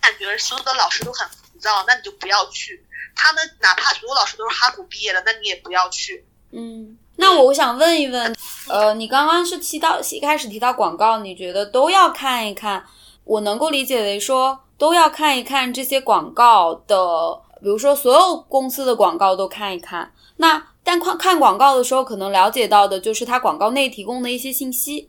[0.00, 2.86] 感觉所有的老师都很浮躁，那你就不要去。
[3.14, 6.26] 他们哪怕所有老师都是哈佛毕业的，那你也不要去。
[6.52, 8.36] 嗯，那我想问一问，
[8.68, 12.84] 呃，你刚刚是提到一开始提到广告，你觉得都要看一看？
[13.24, 16.96] 我能够理解为说都要看一看这些广告的，
[17.60, 20.12] 比如说所有公司的广告都看一看。
[20.36, 25.08] 那但看看广告的时候，可能了解到的就是它广告内提供的一些信息。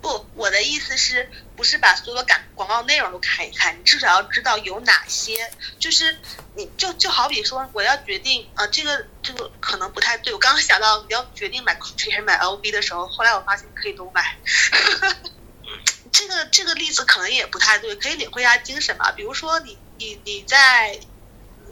[0.00, 3.76] 不，我的意思是不是把所有广广告内容都看一看？
[3.76, 5.50] 你至少要知道有哪些，
[5.80, 6.16] 就是
[6.54, 10.32] 你就就好比说，我要决定啊、这个这个可能不太对。
[10.32, 14.36] 我刚刚想到你要决定买 Gucci 还是买 LV 的时候，后来我发现可以都买。
[16.12, 19.12] 这个这个例子可能也不太对，可以领会一下精神吧。
[19.16, 20.98] 比如说你你你在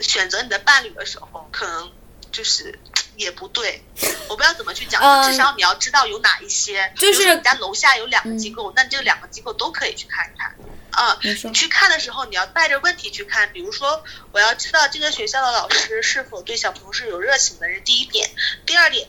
[0.01, 1.93] 选择你的伴侣的时候，可能
[2.31, 2.79] 就是
[3.17, 3.83] 也不对，
[4.29, 10.55] 我不知道怎么去讲，嗯至少你要知道有哪一些，就是比如说你家楼下有两个机构，那这两个机构都可以去看一看。
[10.91, 18.31] 啊、你去看的时候，你要带着问题去看，比如说，我要知道这个学校的老师是否对小朋友是有热情的，这是第一点。
[18.65, 19.07] 第二点，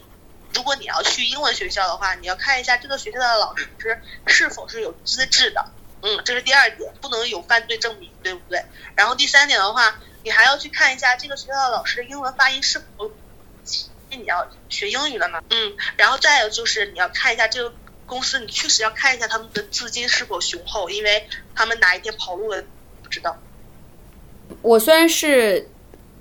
[0.57, 3.69] 如果你要去英文学校的话，你要看一下这个学校的老师
[4.25, 5.63] 是否是有资质的，
[6.01, 8.65] 嗯，这是第二点，不能有犯罪证明，对不对？
[8.95, 13.05] 然后第三点的话，你还要去看一下这个学校的老师的英文发音是否，
[14.09, 17.71] 因为你要学英语了嘛，嗯，然后再有就是你要看一下这个
[18.07, 22.63] 公司，你确实要看一下他们的资金是否雄厚，因为他们哪一天跑路了
[23.03, 23.37] 不知道。
[24.63, 25.69] 我虽然是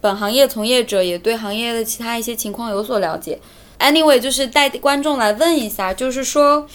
[0.03, 3.41] 本行业从业者，也对行业的其他一些情况有所了解。
[3.79, 6.67] Anyway，就是带观众来问一下，就是说，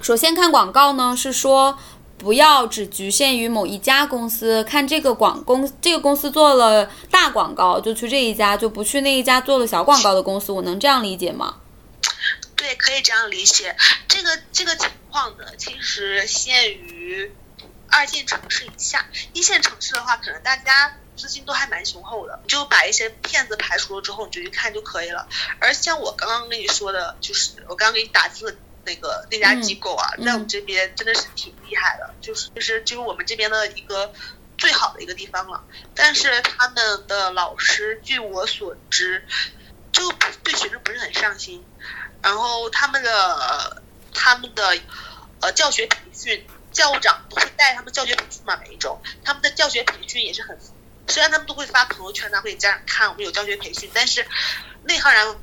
[0.00, 1.78] 首先看广告呢，是说
[2.18, 11.56] 不要只局限于某一家公司，看这个广公这个公司做了大广告就去这一家，就不去那一家做了小广告的公司，我能这样理解吗？
[12.56, 13.76] 对，可以这样理解。
[14.08, 17.32] 这个这个情况呢，其实限于
[17.88, 25.28] 二线城市以下，一线城市的话，可能大家资金都还蛮雄厚的，你就把一些骗子排除了之后，你就去看就可以了。
[25.60, 34.12] 而像我刚刚跟你说的，就是我刚刚给你打字那个那家机构啊，嗯在我们这边真的是挺厉害的，就是就是就是我们这边的一个。
[34.56, 35.64] 最好的一个地方了，
[35.96, 39.26] 但是他们的老师，据我所知，
[39.90, 40.08] 就
[40.44, 41.66] 对学生不是很上心，
[42.22, 43.82] 然后他们的
[44.14, 44.78] 他们的
[45.40, 50.56] 呃教学培训，教务长不会带他们教学培训嘛，每一周他们的教学培训也是很，
[51.08, 54.26] 虽然他们都会发朋友圈他，会给家长看我们有教学培训，但是
[54.84, 55.36] 内行人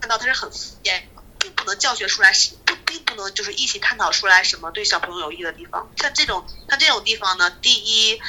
[0.00, 1.02] 看到他是很敷衍，
[1.38, 5.90] 并不能教学出来是不，并不能就是一起探讨出来什么对小朋友有益的地方。
[5.96, 8.20] 像这种像这种地方呢，第一。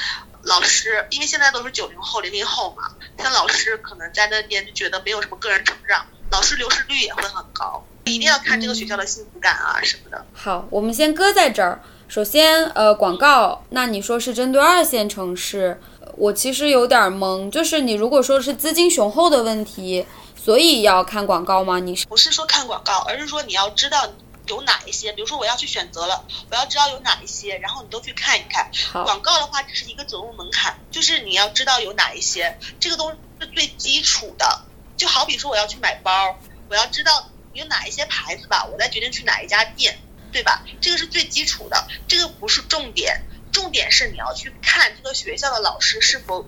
[0.47, 7.83] 老师，因为现在都是九零后、零零后嘛，像老师可能在那边就觉得没有什么个人成长，老师流失率也会很高。
[8.03, 10.23] 一定要看这个学校的幸福感啊什么的。
[10.35, 11.81] 好，我们先搁在这儿。
[12.07, 15.81] 首先，呃，广告，那你说是针对二线城市，
[16.17, 17.49] 我其实有点懵。
[17.51, 21.79] 就是你如果说是资金雄厚的问题，所以要看广告吗？
[21.79, 24.07] 你是不是说看广告，而是说你要知道
[24.47, 28.69] 有哪一些，比如说我要去选择了，我要知道有哪一些，然后你都去看一看。
[28.91, 34.61] 好，广告的话只是一个准入门槛，就是你要知道有哪一些，这个东西是最基础的。
[34.97, 39.99] 就好比说我要去买包，我要知道有哪一些牌子吧，我再决定去哪一家店，
[40.31, 40.63] 对吧？
[40.79, 43.23] 这个是最基础的，这个不是重点，
[43.55, 46.45] 重点是你要去看这个学校的老师是否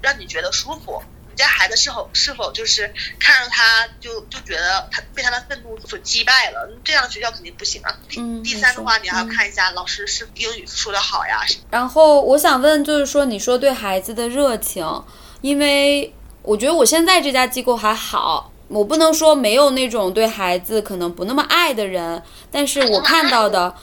[0.00, 1.02] 让你觉得舒服。
[1.28, 7.94] 你家孩子是否是否就是看着他就就觉得他被他的愤怒所击败了，这样的学校肯定不行啊。
[8.08, 15.04] 第嗯第三的话，你还要嗯看一下老师是英语说的好呀，然后我想问，就是说，你说对孩子的热情，
[15.42, 23.74] 因为我觉得我现在这家机构还好，我不能说没有那种对孩子可能不那么爱的人，但是我看到的，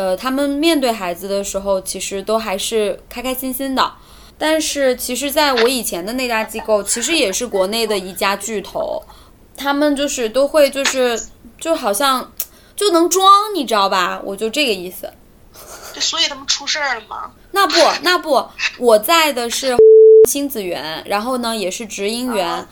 [0.00, 3.92] 呃，他们面对孩子的时候，其实都还是开开心心的。
[4.38, 9.02] 但是其实，在我以前的那家机构，其实也是国内的一家巨头，
[9.54, 11.20] 他们就是都会就是
[11.58, 12.32] 就好像
[12.74, 14.22] 就能装，你知道吧？
[14.24, 15.12] 我就这个意思。
[15.96, 17.32] 所以他们出事儿了吗？
[17.52, 18.42] 那不，那不，
[18.78, 19.76] 我在的是
[20.30, 22.66] 亲子园，然后呢也是直营园。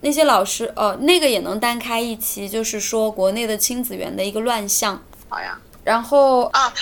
[0.00, 5.02] 那些老师，呃，那个也能单开一期，就是说国内的亲子园的一个乱象。
[5.28, 5.58] 好呀。
[5.90, 6.72] 然后，啊，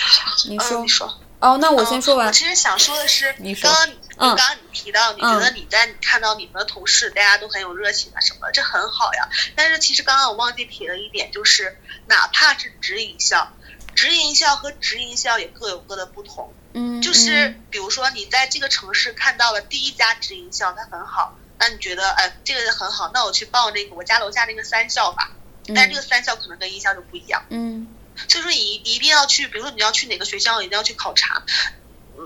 [0.47, 1.19] 你说嗯你说。
[1.39, 2.31] 哦，那我先说完嗯我。
[2.33, 9.29] 其实想说的是，你说刚刚嗯刚刚你提到，你觉得你在看到你们的同事大家都很有热情啊什么的，这很好呀。
[9.55, 13.53] 但是其实刚刚我忘记提了一点，就是哪怕是直营校，
[13.95, 16.53] 直营校和直营校也各有各的不同。
[16.73, 25.31] 嗯，就是比如说你在这个城市看到了第一家直营校，它很好，那你觉得哎这个很好，那我去报那个我家楼下那个三校吧。
[25.69, 27.45] 嗯，但是这个三校可能跟一校就不一样。
[27.49, 27.87] 嗯
[28.27, 31.43] 所以说你你一定要去，比如说你要去哪个学校，一定要去考察。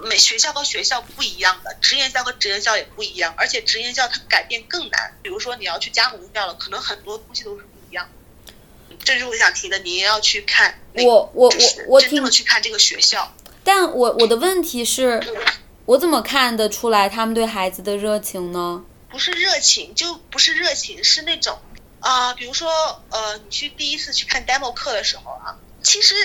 [0.06, 5.15] 每学校和学校不一样的，职业校和职业校也不一样，而且职业校它改变更难。
[5.21, 8.10] 比如说你要去加盟校了，可能很多东西都是不一样。
[9.03, 11.10] 这就是我想提的，你也要去看那个。
[11.10, 11.51] 我我我
[11.88, 13.36] 我挺真正的去看这个学校。
[13.63, 15.21] 但我我的问题是，
[15.86, 18.84] 我怎么看得出来他们对孩子的热情呢？
[19.10, 21.60] 不是热情，就不是热情，是那种
[21.99, 22.69] 啊、比如说
[23.12, 26.15] 呃，你去第一次去看 demo 课的时候啊，其实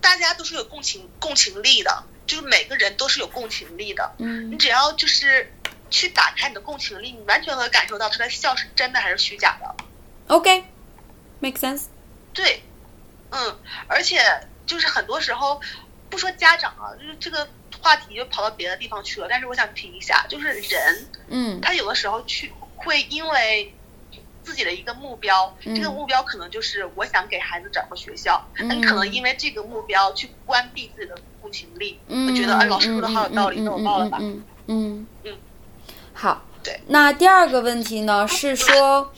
[0.00, 4.14] 大家都是有共情共情力的，就是每个人都是有共情力的。
[4.18, 5.52] 你嗯只要就是
[5.90, 9.74] 去打开你的共情力，你完全会感受到他的笑是真的还是虚假的。
[10.28, 11.84] ，OK，make sense。
[12.32, 12.62] 对，
[13.30, 13.58] 嗯，
[13.88, 14.20] 而且
[14.66, 15.60] 就是很多时候，
[16.10, 17.48] 不说家长啊，就是这个
[17.80, 19.26] 话题就跑到别的地方去了。
[19.30, 23.74] 但是我想提一下，就是人嗯他有的时候去会因为
[24.46, 34.18] 自己的一个目标，嗯这个目标可能就是我想给孩子找个学校，嗯那你可能因为这个目标去关闭自己的共情力，嗯，我觉得哎，老师说的好有道理，嗯那我报了吧。
[34.20, 35.32] 嗯嗯嗯
[36.14, 36.44] 好。
[36.62, 36.80] 对。
[36.86, 39.12] 那第二个问题呢是说，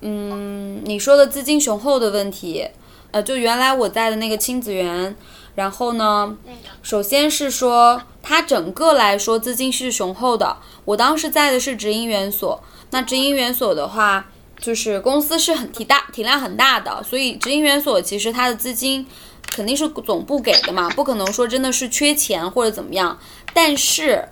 [0.00, 2.68] 嗯，你说的资金雄厚的问题，
[3.10, 5.16] 呃，就原来我在的那个亲子园，
[5.56, 10.56] 然后呢，嗯首先是说它整个来说资金是雄厚的。
[10.84, 19.06] 我当时在的是直营园所，那直营园所的话，就是公司是很体大体量很大的，所以直营园所其实它的资金
[19.50, 23.18] 肯定是总部给的嘛，不可能说真的是缺钱或者怎么样。
[23.54, 24.28] 但是，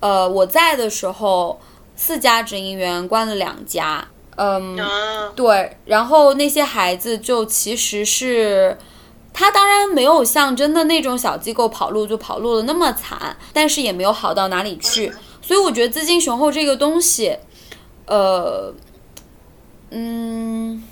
[0.00, 1.60] 呃，我在的时候，
[1.96, 8.78] 四家直营员关了两家，嗯，嗯对，然后那些孩子就其实是，
[9.32, 15.12] 他当然没有像真的那种小机构跑路就跑路的那么惨，但是也没有好到哪里去。
[15.42, 17.36] 所以我觉得资金雄厚这个东西，
[18.06, 18.72] 呃，
[19.90, 20.82] 嗯，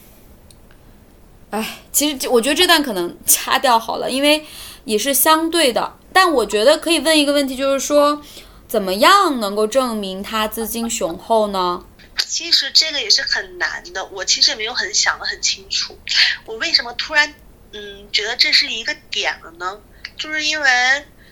[1.50, 4.44] 哎，其实我觉得这段可能掐掉好了，因为
[4.84, 5.96] 也是相对的。
[6.12, 8.22] 但我觉得可以问一个问题，就是说，
[8.66, 11.84] 怎么样能够证明它资金雄厚呢？
[12.16, 15.96] 其实这个也是很难的，我其实也没有很想得很清楚，
[16.44, 17.32] 我为什么突然
[17.72, 19.78] 嗯觉得这是一个点了呢？
[20.16, 20.68] 就是因为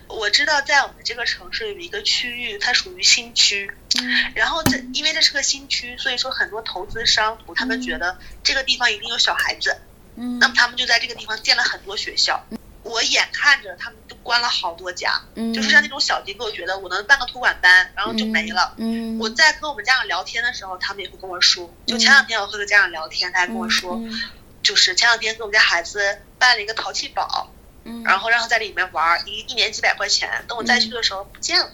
[0.09, 4.33] 我知道在我们这个城市有一个区域，它属于新区，嗯。
[4.35, 9.77] 然后这因为这是个新区，所以说很多投资商他们觉得这个地方一定有小孩子，
[10.17, 10.39] 嗯。
[10.39, 12.45] 那么他们就在这个地方建了很多学校。
[12.83, 18.75] 我眼看着他们都关了好多家，嗯，就是像那种小机构，觉得我能办个托管班，然后就没了。
[18.77, 24.23] 嗯，我在跟我们家长聊天的时候，他们也会跟我说，就前两天我和个家长聊天，他还跟我说，嗯。
[24.63, 27.53] 就是前两天给我们家孩子办了一个淘气堡，
[27.87, 31.71] 嗯，然后让他在里面玩，一一年几百块钱，等我再去的时候不见了。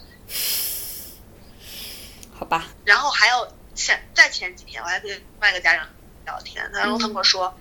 [2.35, 5.89] 好吧，然后还有前在前几天，我还跟另外一个家长
[6.27, 7.59] 聊天，他跟我说，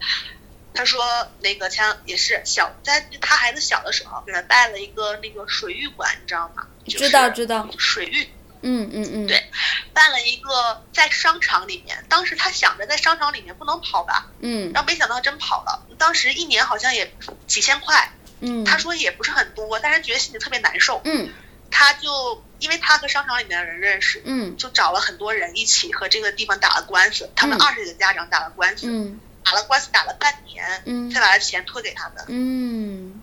[0.73, 1.01] 他说
[1.39, 6.67] 那个前也是小，在他孩子小的时候给他带了一个那个水域馆，你知道吗？
[6.85, 8.29] 就知道知道，水域。
[8.63, 9.49] 嗯嗯嗯，对
[9.91, 14.71] 办了一个在商场里面，当时他想着在商场里面不能跑吧，嗯。
[14.71, 17.11] 然后没想到真跑了，当时一年好像也
[17.47, 18.11] 几千块，
[18.41, 21.29] 嗯，他说也不是很多，但是觉得心里特别难受，嗯。
[21.73, 24.57] 他就因为他和商场里面的人认识，嗯。
[24.57, 27.61] 就找了很多人一起和这个地方打了官司，他们嗯。
[27.61, 29.19] 二十几个家长打了官司，嗯。
[29.43, 31.09] 打了官司打了半年，嗯。
[31.09, 32.25] 才把这钱退给他们。
[32.27, 33.21] 嗯。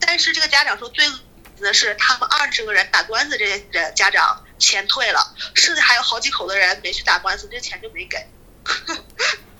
[0.00, 1.12] 但是这个家长说最恶
[1.56, 8.26] 心的是，他们二十个人打官司，这些人家长钱退了，剩下还有好几口的人没去打官司，这钱就没给。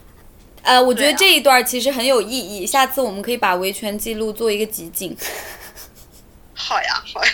[0.62, 5.16] 呃，我觉得这一段其实很有意义，下次我们可以把维权记录做一个集锦。
[6.55, 7.30] 好呀，好呀，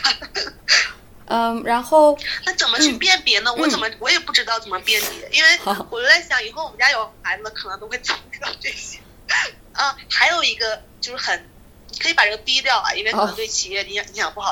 [1.27, 3.53] 嗯，然后 那怎么去嗯辨别呢？
[3.55, 5.51] 我怎么我也不知道怎么辨别，因为
[5.91, 8.99] 我就在想，以后我们家有孩子，可能都会经历到这些。
[9.75, 11.47] 啊，还有一个就是很，
[11.91, 14.51] 你可以把这个逼掉啊，因为可能哦对企业影响影响不好，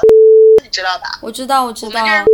[0.62, 1.18] 你知道吧？
[1.22, 2.24] 我知道我知道前两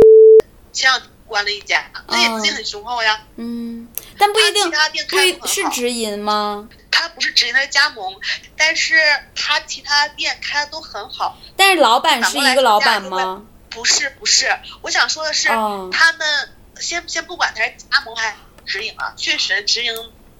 [0.73, 1.01] 天
[1.33, 3.19] 关了一家，那也资金很雄厚呀。
[3.37, 3.87] 嗯，
[4.19, 6.69] 但不一定他其他店开是直营吗？
[6.91, 8.15] 他他不是直营，他是加盟，
[8.55, 8.95] 但是
[9.35, 11.37] 他其他店开的都很好。
[11.57, 13.43] 但是老板是一个老板吗？
[13.69, 15.49] 不是不是，我想说的是，
[15.91, 19.93] 他们先先不管他是加盟还是直营啊，确实直营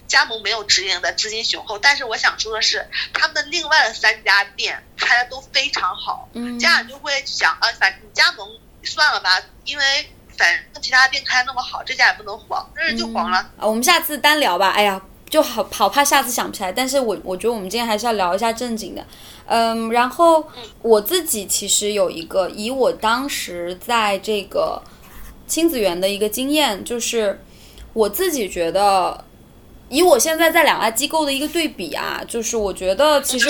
[0.08, 6.30] 加盟没有直营的资金雄厚，但是我想说的是，他们的另外的三家店开的都非常好，
[6.62, 8.48] 家长就会想啊，反正加盟
[8.84, 13.38] 算了吧，因为反正其他店开那么好，这家也不能黄，那就黄了。
[13.58, 14.70] 啊，我们下次单聊吧。
[14.72, 15.02] 哎呀。
[15.30, 19.04] 就好好怕下次想不起来，但是我我觉得我们今天还是要聊一下正经的，
[19.48, 20.48] 嗯，然后
[20.84, 24.80] 我自己其实有一个以我当时在这个
[25.48, 27.44] 亲子园的一个经验，就是
[27.94, 29.26] 我自己觉得，
[29.90, 33.50] 以我现在在两家机构的一个对比啊，就是我觉得其实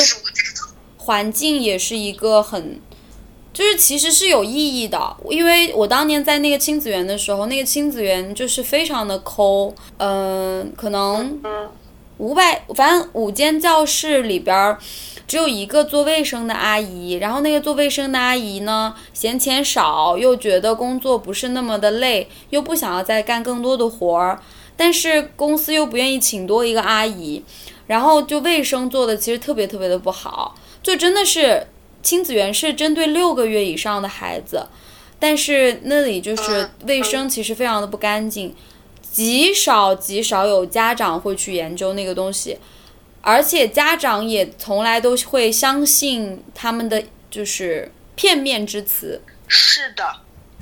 [0.96, 2.80] 环境也是一个很。
[3.54, 11.40] 就是其实是有意义的，因为我当年在那个亲子园的时候，那个亲子园就是非常的抠，嗯，可能
[12.18, 14.76] 五百，反正五间教室里边
[15.28, 24.42] 只有一个做卫生的阿姨，然后那个做卫生的阿姨呢嫌钱少，又觉得工作不是那么的累，又不想要再干更多的活儿，
[24.76, 27.44] 但是公司又不愿意请多一个阿姨，
[27.86, 31.68] 然后就卫生做的其实特别特别的不好，就真的是。
[32.04, 34.68] 亲子园是针对六个月以上的孩子，
[35.18, 38.54] 但是那里就是卫生其实非常的不干净，
[39.10, 42.60] 极少极少有家长会去研究那个东西，
[43.22, 47.02] 而且家长也从来都会相信他们的
[47.32, 49.22] 就是片面之词。
[49.48, 50.04] 是的，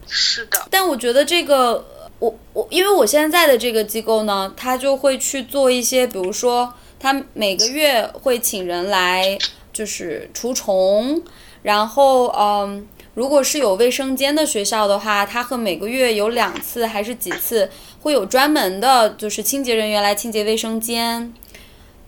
[0.08, 0.68] 是的。
[0.70, 1.84] 但我觉得这个，
[2.20, 9.40] 我我因为我现在的这个机构呢，他就会去做一些，比如说他每个月会请人来。
[9.74, 11.22] 就是除虫，
[11.64, 17.70] 然后嗯，如果是有卫生间的学校的话，它和每个月有两次还是几次
[18.02, 21.34] 会有专门的，就是清洁人员来清洁卫生间。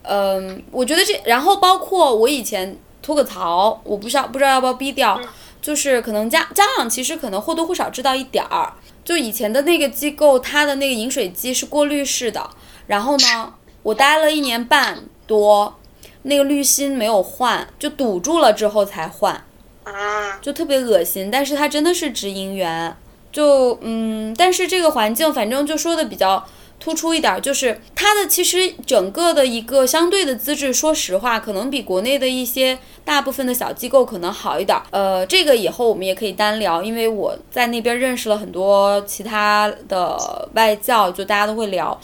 [0.03, 5.20] 嗯，我觉得这，然后包括我以前吐个槽，我不知道不知道要不要逼掉，
[5.61, 8.74] 就是可能家家长其实可能或多或少知道一点儿，
[9.05, 12.49] 就以前的那个机构，它的那个饮水机是过滤式的，
[12.88, 13.53] 然后呢，
[13.84, 15.76] 我待了一年半多。
[16.24, 19.43] 那个滤芯没有换，就堵住了之后才换，
[19.84, 21.30] 啊就特别恶心。
[21.30, 22.95] 但是它真的是直营园，
[23.32, 26.45] 就嗯，但是这个环境反正就说的比较
[26.80, 34.78] 突出一点，就是它的其实整个的一个相对的资质，说实话可能比国内的一些大部分的小机构可能好一点。
[34.91, 40.17] 呃，这个以后我们也可以单聊，因为我在那边认识了很多其他的
[40.53, 41.99] 外教，就大家都会聊，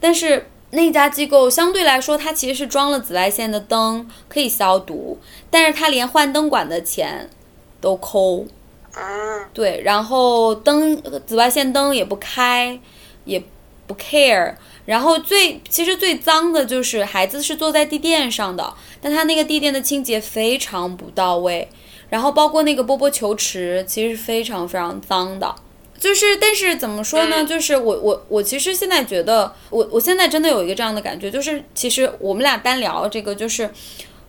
[0.00, 0.48] 但是。
[0.70, 5.18] 那家机构相对来说，它其实是装了紫外线的灯，可以消毒，
[5.50, 7.28] 但是它连换灯管的钱
[7.80, 8.46] 都抠。
[9.52, 12.78] 对，然后灯紫外线灯也不开，
[13.24, 13.42] 也
[13.86, 14.54] 不 care。
[14.86, 21.68] 然后最其实最脏的就是孩子是坐在地垫上的，但他那个地垫的清洁非常不到位，
[22.08, 25.54] 然后包括那个波波球池，其实是非常非常脏的。
[26.00, 27.44] 就是，但是怎么说呢？
[27.44, 33.70] 就是我我我其实现在觉得，我我现在真的有一个这样的感觉，就是其实我们俩单聊这个，就是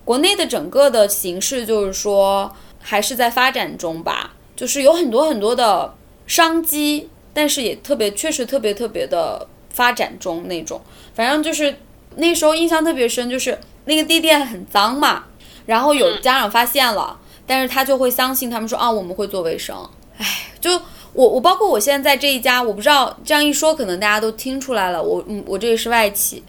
[0.04, 5.94] 国内的整个的形势，就是说还是在发展中吧，就是有很多很多的
[6.26, 10.78] 商机，但是也特别确实特别特别的发展中那种。
[11.14, 11.74] 反正就是
[12.16, 15.24] 那时候印象特别深，就是那个地垫很脏嘛，
[15.64, 20.26] 然后有家长发现了，但是他就会相信他们说啊，我们会做卫生，唉，
[20.60, 20.78] 就。
[21.14, 25.02] 我我包括我现在在这一家，我不知道这样一说，可能大家都听出来了。
[25.02, 26.42] 我嗯，我这个是外企，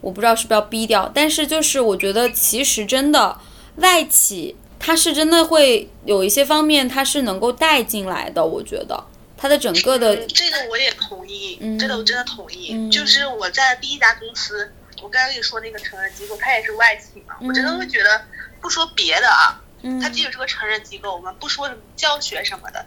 [0.00, 1.10] 我不知道是不是要逼掉。
[1.12, 3.36] 但是就是我觉得，其实真的
[3.76, 8.44] 外企，它是真的会有一些方面，它是能够带进来的。
[8.44, 9.04] 我觉得
[9.36, 12.88] 它的整个的这个我也同意，这个我真的同意。
[12.90, 18.22] 就是我在第一家公司，我刚才跟你说那个成人机构，它也是外企嘛，我真的会觉得，
[18.60, 19.60] 不说别的啊，
[20.00, 22.86] 它即使是个成人机构，我们不说什么教学什么的。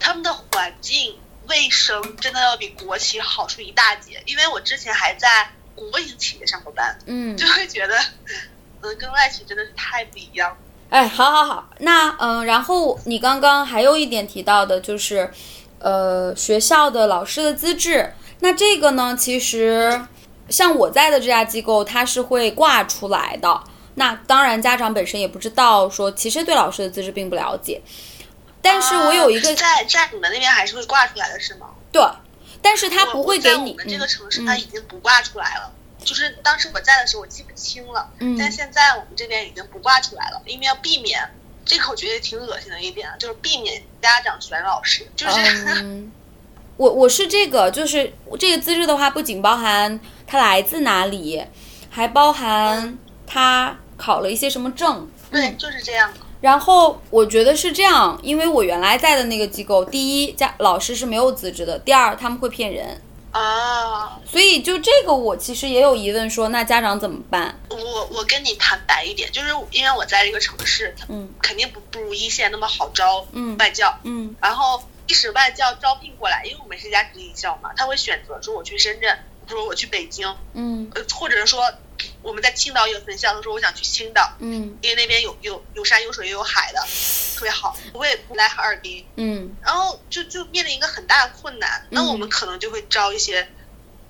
[0.00, 1.16] 他们的环境
[1.48, 7.96] 卫生真的要比国企好出一大截，因为我之前还在国营企业上过班，嗯，就会觉得，
[8.82, 10.56] 嗯，跟外企真的是太不一样。
[10.88, 15.30] 哎，好好好，那嗯，然后你刚刚还有一点提到的就是，
[15.78, 18.12] 呃，学校的老师的资质。
[18.40, 20.00] 那这个呢，其实
[20.48, 23.62] 像我在的这家机构，它是会挂出来的。
[23.94, 27.80] 那当然，家长本身也不知道，说其实对老师的资质并不了解。
[28.62, 31.68] 但是我有一个在在你们那边还是会挂出来的是吗？
[31.90, 32.02] 对，
[32.60, 33.72] 但是他不会给你。
[33.72, 35.72] 我们这个城市他已经不挂出来了，
[36.04, 41.20] 就是当时我在的时候我记不清了，嗯但现在我们这边已经不挂出来了，因为要避免
[41.64, 45.06] 这个我觉得挺恶心的一点，就是避免家长选老师。
[45.16, 46.08] 就是，
[46.76, 51.44] 我我是这个，就是这个资质的话，不仅包含他来自哪里，
[51.90, 55.08] 还包含他考了一些什么证。
[55.30, 56.12] 对，就是这样。
[56.40, 63.00] 然后我觉得是这样，因为我原来在的那个机构，第一家老师是没有资质的，第二他们会骗人。
[63.32, 67.60] 啊，所以就这个我其实也有疑问，说那家长怎么办？
[67.68, 67.76] 我
[68.06, 79.16] 我跟你坦白一点，就是因为我在这个城市，嗯，肯定不不如一线那么好招，嗯，外教，嗯，然后即使外教招聘过来，因为我们是一家直营校嘛，他会选择说我去深圳，
[79.46, 81.60] 说我去北京，嗯，呃，或者是说。
[82.22, 86.80] 我们在青岛有分校，他说我想去青岛，嗯，因为那边有有有山有水又有海的，
[87.36, 87.76] 特别好。
[87.92, 93.48] 我也不来哈尔滨，嗯，然后就就面临一个很大的困难，那我们可能就会招一些，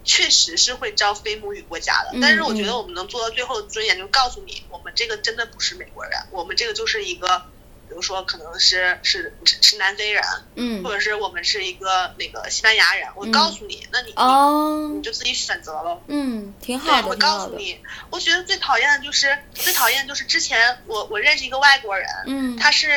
[0.05, 7.47] 确实是会招非母语国家的，但是我觉得我们能做到最后的尊严，就告诉你，我们这个真的不是美国人，我们这个就是一个。
[7.91, 10.23] 比如说，可能是是是南非人，
[10.55, 17.81] 嗯，或者是我们是一个那个西班牙人，我告诉你，那你哦，你就自己选择了，嗯，挺好的，我告诉你，
[18.11, 22.93] 我觉得最讨厌的就是最讨厌就是之前我我认识一个外国人，嗯，他是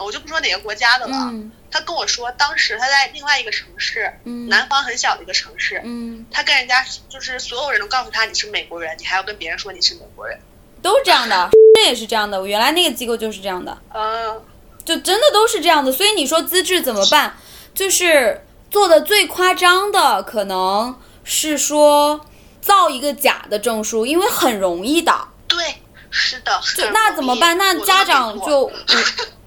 [0.00, 1.34] 我就不说哪个国家的了，
[1.72, 10.38] 他跟我说当时他在另外一个城市，嗯，南方很小的一个城市，嗯，他跟人家就是所有人都告诉他你是美国人，你还要跟别人说你是美国人。
[10.84, 12.38] 都是这样的， 这也是这样的。
[12.38, 14.38] 我原来那个机构就是这样的，嗯，
[14.84, 15.90] 就真的都是这样的。
[15.90, 17.38] 所以你说资质怎么办？
[17.74, 22.20] 就是做的最夸张的，可能是说
[22.60, 25.28] 造一个假的证书，因为很容易的。
[25.48, 25.76] 对，
[26.10, 26.60] 是的。
[26.76, 27.56] 就那怎么办？
[27.56, 28.70] 那家长就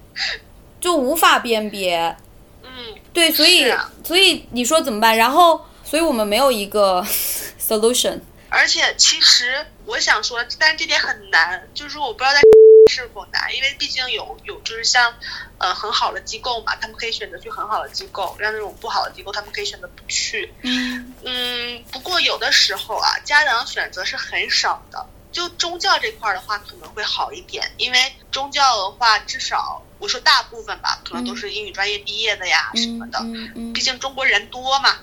[0.81, 2.17] 就无法辨别。
[2.63, 2.69] 嗯，
[3.13, 3.71] 对，所以
[4.03, 5.15] 所以你说怎么办？
[5.15, 7.05] 然后，所以我们没有一个
[7.61, 8.19] solution。
[8.49, 12.41] 而且其实我想说，但是这点很难，就是我不知道在
[12.91, 15.13] 是否难，因为毕竟有有就是像
[15.57, 20.53] 呃很好的机构嘛，他们可以选择去很好的机构，让那种不好的机构他们可以选择不去。
[20.61, 25.07] 嗯嗯，不过有的时候啊，家长选择是很少的。
[25.29, 33.19] 就宗教这块的话，可能会好一点，因为宗教的话，至少我说大部分吧，可能都是英语专业毕业的呀什么的。
[33.73, 34.99] 毕竟中国人多嘛。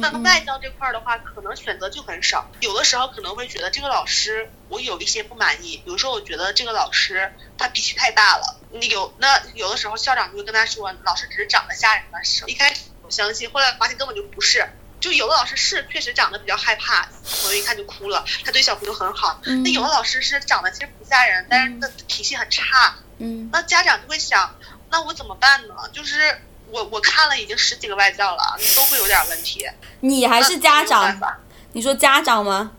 [0.00, 2.50] 那外教这块儿的话，可能选择就很少。
[2.60, 8.56] 有的时候可能会觉得这个老师我有一些不满意，比如说我觉得这个老师他脾气太大了。
[8.72, 14.64] 你有那有的时候校长就会跟他说，老师只是长得吓人的时候，一开始我相信，后来发现根本就不是。
[15.00, 18.24] 就有的老师是确实长得比较害怕，小朋友一看就哭了。
[18.44, 19.40] 他对小朋友很好。
[19.64, 22.94] 那有的老师是长得其实不吓人，但是他脾气很差。
[23.18, 23.48] 嗯。
[23.52, 24.54] 那家长就会想，
[24.90, 25.74] 那我怎么办呢？
[25.92, 29.66] 就是我我看了已经十几个外教了，都会有点问题。
[30.00, 31.18] 你还是家长？
[31.72, 32.72] 你说家长吗？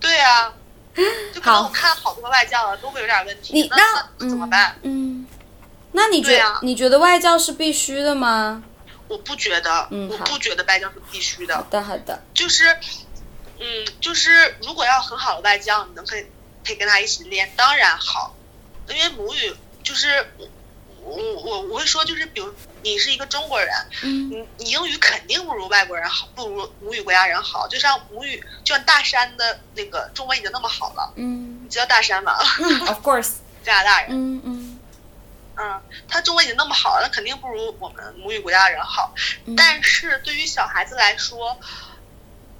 [0.00, 0.54] 对啊。
[1.34, 3.54] 就可能我看了好多外教了，都会有点问题。
[3.54, 4.76] 你那怎么办？
[4.82, 5.26] 嗯。
[5.92, 8.62] 那你觉得你觉得外教是必须的吗？
[9.12, 11.54] 我不觉得，我不觉得外教是必须的。
[11.54, 12.22] 好的，好的。
[12.32, 12.64] 就是，
[13.58, 16.26] 嗯，就是如果要很好的外教，你能可以
[16.64, 18.34] 可以跟他一起练，当然好。
[18.88, 20.26] 因为母语就是
[21.04, 23.70] 我我我会说，就是比如你是一个中国人，
[24.02, 27.68] 嗯，你你英语肯定不如外国人好，不如母语国家人好。
[27.68, 32.34] 就像母语，就像大山的那个中文已经那么好了，嗯，你知道大山吗？
[32.58, 33.32] 嗯，Of course，
[33.62, 34.71] 加拿大人，嗯嗯。
[35.56, 39.14] 嗯，他中文已经那么好了，那肯定不如我们母语国家的人好。
[39.56, 41.58] 但是对于小孩子来说，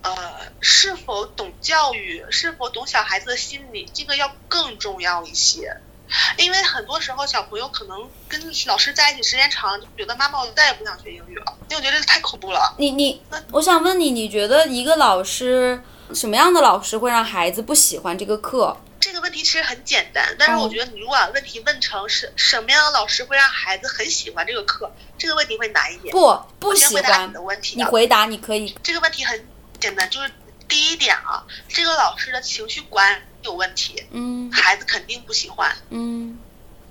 [0.03, 0.13] 呃，
[0.61, 5.77] 是否懂教育，是否懂小孩子的心理，这个要更重要一些。
[6.37, 12.75] 因为很多时候小朋友可能跟老师在一起时间长，就觉得妈妈我再也不想学英语了，因为我觉得这太恐怖了。
[12.77, 15.83] 你你，我想问你，你觉得一个老师
[16.13, 18.77] 什么样的老师会让孩子不喜欢这个课？
[19.03, 26.13] 这个问题其实很简单，但是我觉得你如果把问题问成是什么样的老师会让孩子很喜欢这个课，这个问题会难一点。
[26.13, 27.75] 不，不喜欢你的问题。
[27.77, 28.73] 你回答，你可以。
[28.81, 29.45] 这个问题很
[29.81, 30.31] 简单，就是
[30.69, 36.39] 第一点啊，这个老师的情绪管理有问题，嗯，孩子肯定不喜欢，嗯。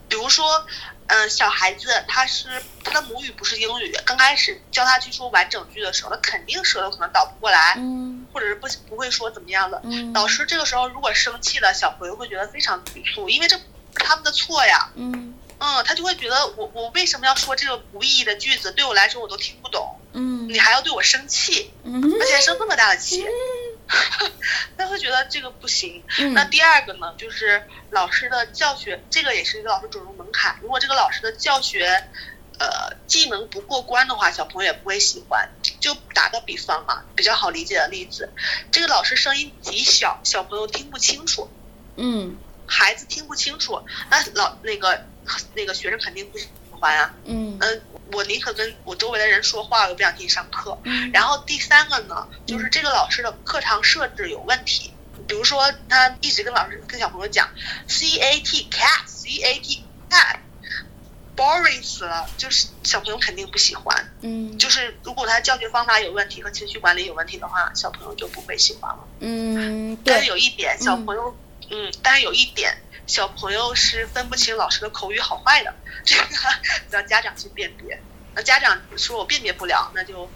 [0.10, 0.66] 比如说，
[1.08, 2.50] 嗯，小孩子他是
[2.84, 13.64] 他的母语不是英语，刚开始教他去说完整句的时候，他肯定舌头可能倒不过来，嗯，或者是不不会说怎么样的，嗯，老师这个时候如果生气了，小朋友会觉得非常局促，因为这不
[14.00, 23.26] 是他们的错呀，嗯，嗯，他就会觉得我我为什么要说这个无意义的句子，对我来说我都听不懂，嗯，你还要对我生气，嗯，而且还生这么大的气。
[24.78, 26.02] 他会觉得这个不行。
[26.34, 30.58] 那第二个呢，就是老师的教学，这个也是一个老师准入门槛。
[30.62, 32.02] 如果这个老师的教学，
[32.58, 35.50] 呃，技能不过关的话，小朋友也不会喜欢。
[35.82, 38.32] 就打个比方嘛，比较好理解的例子，
[38.72, 41.50] 这个老师声音极小，小朋友听不清楚。
[41.98, 45.06] 嗯，孩子听不清楚，那老那个
[45.56, 46.48] 那个学生肯定不喜
[46.80, 47.14] 欢啊。
[47.26, 47.82] 嗯嗯。
[48.14, 50.78] 我宁可跟我周围的人说话，我也不想听你上课。
[50.84, 51.12] 嗯。
[51.12, 54.94] 然后第三个呢，就是这个老师的课堂设置有问题。
[55.28, 57.50] 比如说他一直跟老师跟小朋友讲
[57.88, 60.40] C A T cat C A T cat。
[61.36, 63.96] Boring 死了，就是小朋友肯定不喜欢。
[64.22, 69.00] 嗯，就是如果他教学方法有问题和情绪管理有问题的话，小朋友就不会喜欢了。
[69.20, 71.36] 嗯，但是有一点，小朋友，
[71.70, 72.76] 嗯，但是有一点，
[73.08, 75.74] 小朋友是分不清老师的口语好坏的，
[76.06, 76.26] 这个
[76.90, 78.00] 让家长去辨别。
[78.36, 80.30] 那家长说我辨别不了，那就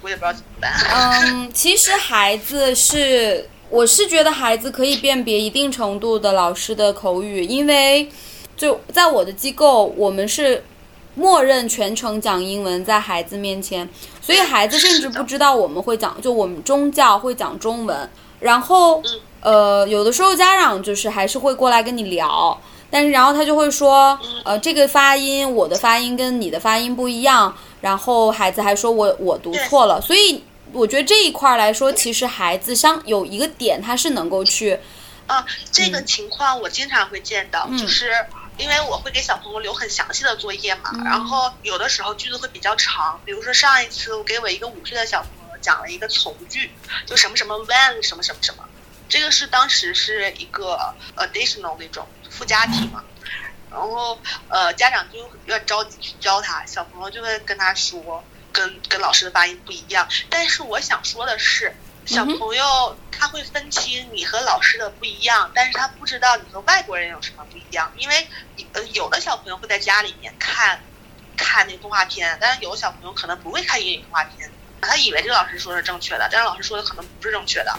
[0.00, 0.72] 我也不知道怎么办。
[0.90, 8.08] 嗯， 其实孩子是，我是觉得孩子可以辨别一定程度的老师的口语，因为。
[8.58, 10.62] 就在我的机构，我们是
[11.14, 13.88] 默认全程讲英文在孩子面前，
[14.20, 18.10] 所以孩子甚至不知道我们会讲，就我们中教会讲中文。
[18.40, 19.02] 然后，
[19.40, 30.00] 呃，有的时候家长就是还是会过来跟你聊，但是然后他就会说，呃，这个发音我的发音跟你的发音不一样，然后孩子还说我我读错了。
[30.00, 34.78] 所以我觉得这一块来说，其实孩子相有一个点他是能够去，
[35.26, 38.12] 啊，这个情况我经常会见到，就是。
[38.58, 46.70] 因为我会给小朋友留很详细的作业嘛，然后有的时候句子会比较长，比如说上一次我给我一个五岁的小朋友讲了一个从句，
[47.06, 48.68] 就什么什么 when 什么什么什么，
[49.08, 53.04] 这个是当时是一个 additional 那种附加题嘛，
[53.70, 61.74] 然后呃家长就有点着急去教他，小朋友就会跟他说跟跟老师的发音不一样，但是我想说的是。
[62.08, 68.26] 小朋友他会分清你和老师的不一样，但是他不知道你和外国人有什么不一样，因为
[68.72, 70.82] 呃有的小朋友会在家里面看，
[71.36, 74.50] 看那个动画片，但是有的小朋友可能不会看英语动画片，
[74.80, 77.78] 他以为这个老师说的是正确的，但是老师说的可能不是正确的。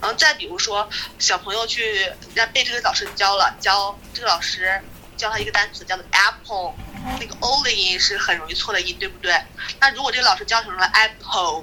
[0.00, 0.90] 然后再比如说
[1.20, 4.82] 小朋友去让被这个老师教了，教这个老师
[5.16, 6.74] 教他一个单词叫做 apple，
[7.20, 9.40] 那个 o 的音是很容易错的音，对不对？
[9.78, 11.62] 那如果这个老师教成了 apple，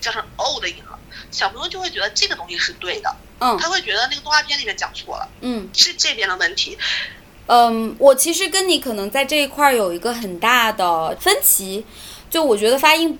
[0.00, 0.91] 教成 o 的音了。
[1.32, 6.78] 小朋友就会觉得这个东西是对的，嗯，他会觉得那个动画片里面讲错了，嗯，是这边的问题。
[7.46, 11.84] 嗯，我其实跟你可能在这一块有一个很大的分歧，
[12.30, 13.18] 就我觉得发音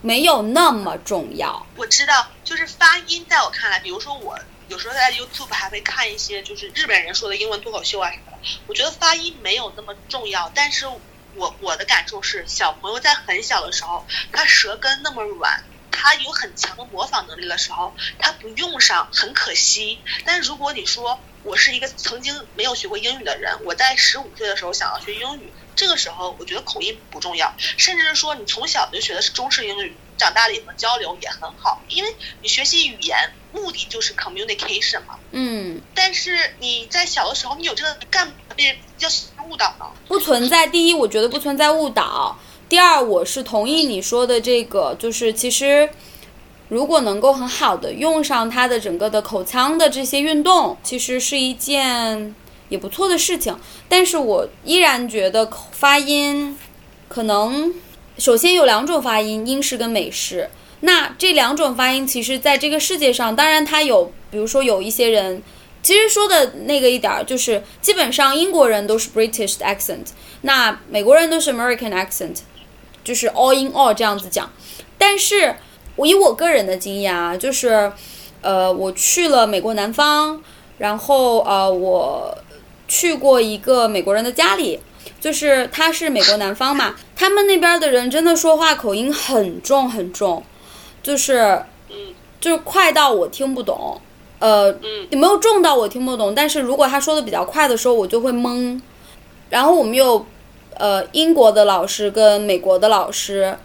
[0.00, 1.66] 没有那么重要。
[1.76, 4.38] 我知道，就是发音在我看来，比如说我
[4.68, 10.50] 有时候在 YouTube 还会看一些就是日本人说的英文脱口秀啊什么的，我觉得发音没有那么重要。
[10.54, 10.86] 但是
[11.34, 15.64] 我我的感受是，小朋友在很小的时候，他舌根那么软。
[15.94, 19.98] 他有很强的模仿能力的时候，他不用上很可惜。
[20.24, 35.18] 但是如果你说我是一个曾经没有学过英语的人，我在十五岁的时候想要学英语，这个时候我觉得口音不重要，甚至是说你从小就学的是中式英语，长大了也能交流也很好，因为你学习语言目的就是 communication 嘛。
[35.30, 35.80] 嗯。
[35.94, 39.08] 但是你在小的时候，你有这个干被人叫
[39.46, 39.86] 误导呢？
[40.08, 40.66] 不存在。
[40.66, 42.38] 第一，我觉得不存在误导。
[42.66, 45.88] 第二，我是同意你说的这个，就是其实，
[46.68, 52.34] 如果能够很好的用上它的整个的口腔的这些运动，其实是一件
[52.70, 53.54] 也不错的事情。
[53.86, 56.58] 但是我依然觉得口发音，
[57.06, 57.74] 可能
[58.16, 60.48] 首先有两种发音，英式跟美式。
[60.80, 65.42] 那这两种发音，其实在这个世界上，当然它有，比如说有一些人，
[65.82, 70.06] 其实说的那个一点儿，就是基本上英国人都是 British accent，
[70.40, 72.38] 那美国人都是 American accent。
[73.04, 74.50] 就是 all in all 这样子讲，
[74.96, 75.54] 但是
[75.94, 77.92] 我以我个人的经验啊，就是，
[78.40, 80.42] 呃，我去了美国南方，
[80.78, 82.36] 然后呃，我
[82.88, 84.80] 去过一个美国人的家里，
[85.20, 90.42] 就是他是美国南方嘛，他们那边的人真的说话口音很重很重，
[91.02, 91.62] 就是，
[92.40, 94.00] 就是快到我听不懂，
[94.38, 94.74] 呃，
[95.10, 98.80] 也没有重到我听不懂，但是如果他说的比较快的时候，我就会懵，
[99.50, 100.24] 然后我们又。
[100.76, 103.58] 呃，英国的老师跟美国的老师，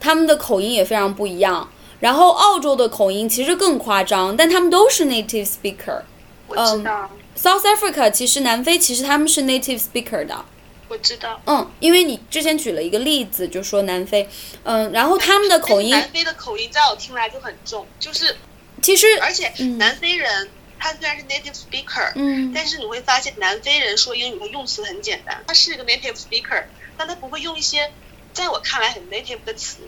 [0.00, 1.68] 他们的口音也非常不一样。
[2.00, 6.02] 然后澳洲的口音其实更夸张，但他们都是 native speaker。
[6.46, 7.10] 我知道。
[7.36, 10.44] South Africa 其实南非其实他们是 native speaker 的。
[10.88, 11.40] 我知道。
[11.46, 14.28] 嗯，因为你之前举了一个例子，就说南非，
[14.64, 15.90] 嗯，然后他们的口音。
[15.90, 18.36] 南非的口音在我听来就很重，就是。
[18.82, 19.06] 其实。
[19.20, 20.48] 而且南非人。
[20.84, 25.42] 他虽然是 native speaker，嗯，但是你会发现南非人说英语的用词很简单。
[25.46, 26.64] 他是一个 native speaker，
[26.98, 27.90] 但他不会用一些
[28.34, 29.78] 在我看来很 native 的词，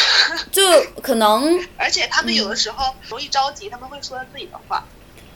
[0.50, 0.62] 就
[1.02, 1.62] 可能。
[1.76, 4.82] 而且他们有的时候容易着急，他们会说自己的话，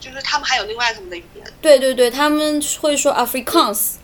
[0.00, 1.44] 就是他们还有另外他们的语言。
[1.60, 3.96] 对对对，他们会说 Afrikaans。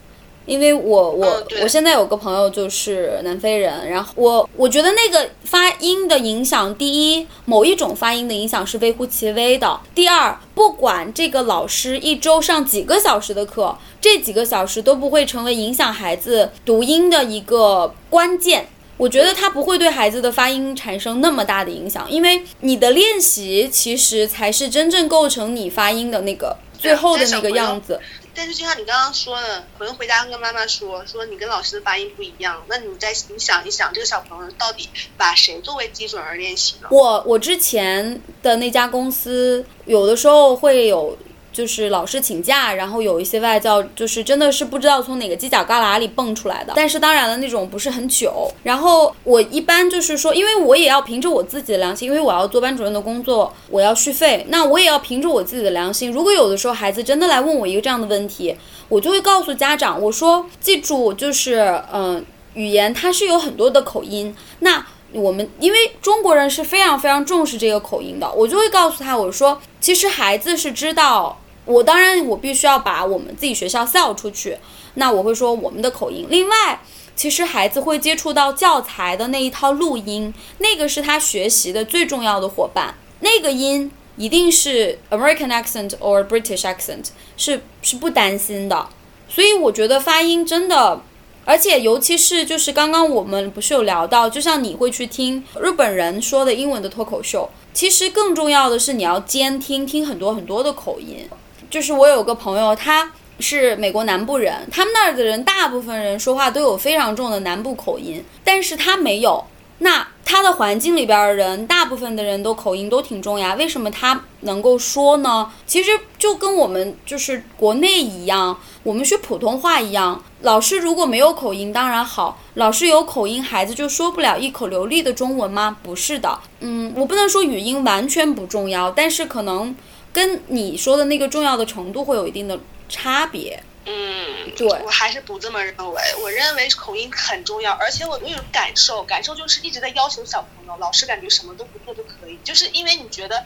[0.47, 18.69] 因为我我我现在有个朋友就是南非人，然后我我觉得那个发音的影响，第一，某一种发音的影响是微乎其微的；第二，不管这个老师一周上几个小时的课，这几个小时都不会成为影响孩子读音的一个关键。
[18.97, 28.01] 我觉得它不会对孩子的发音产生那么大的影响，因为你的练习其实才是真正构成你发音的那个最后的那个样子。
[28.37, 36.89] 但是就像你刚刚说的，可能回家跟妈妈说，说你跟老师的发音不一样，那你再你想一想，这个小朋友到底把谁作为基准而练习呢？
[36.91, 41.17] 我我之前的那家公司有的时候会有。
[41.57, 46.75] 就是老师请假，然后有一些外教，就是真的是不知道从哪个犄角旮旯里蹦出来的。
[46.77, 48.53] 但是当然了，那种不是很久。
[48.63, 56.13] 然后我一般就是说，因为我也要凭着我自己的良心，因为我要做班主任的工作，我要续费，那我也要凭着我自己的良心。
[56.13, 58.55] 如果有的时候孩子真的来问我一个这样的问题，
[58.91, 64.37] 我就会告诉家长，我说记住，就是嗯，语言它是有很多的口音。
[64.59, 64.85] 那
[65.15, 71.41] 我们因为中国人是非常非常重视这个口音的，我就会告诉他，我说其实孩子是知道。
[71.67, 74.57] 我当然，我必须要把我们自己学校 sell 出去。
[74.95, 76.27] 那我会说我们的口音。
[76.31, 76.81] 另外，
[77.15, 82.95] 其实孩子会接触到教材的那一套录音，那个是他学习的最重要的伙伴。
[83.21, 87.07] 那个音一定是 American accent or British accent，
[87.37, 88.89] 是是不担心的。
[89.29, 91.01] 所以我觉得发音真的，
[91.45, 101.29] 而且尤其是就是刚刚我们不是有聊到，就像你会去听日本人说的英文的脱口秀，其实更重要的是你要监听，听很多很多的口音。
[101.77, 109.45] 就是我有个朋友，他是美国南部人，他们那儿的人大部分人说话都有非常重的南部口音，但是他没有。
[109.81, 115.53] 那他的环境里边的人，大部分的人都口音都挺重呀，为什么他能够说呢？
[115.67, 125.77] 其实就跟我们就是国内一样，我们学普通话一样，老师如果没有口音当然好，老师有口音，孩子就说不了一口流利的中文吗？
[125.83, 129.77] 不是的，嗯，我不能说语音完全不重要，但是可能。
[130.17, 132.59] 跟你说的那个重要的程度会有一定的
[132.89, 133.63] 差别。
[133.85, 136.03] 嗯，对，我还是不这么认为。
[136.23, 143.45] 我认为口音很重要，而且我我有感受，感受就是一直在要求小朋友，老师感觉什么都不做都可以，就是因为你觉得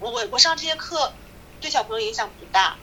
[0.00, 1.12] 我我上这些课
[1.60, 2.76] 对小朋友影响不大，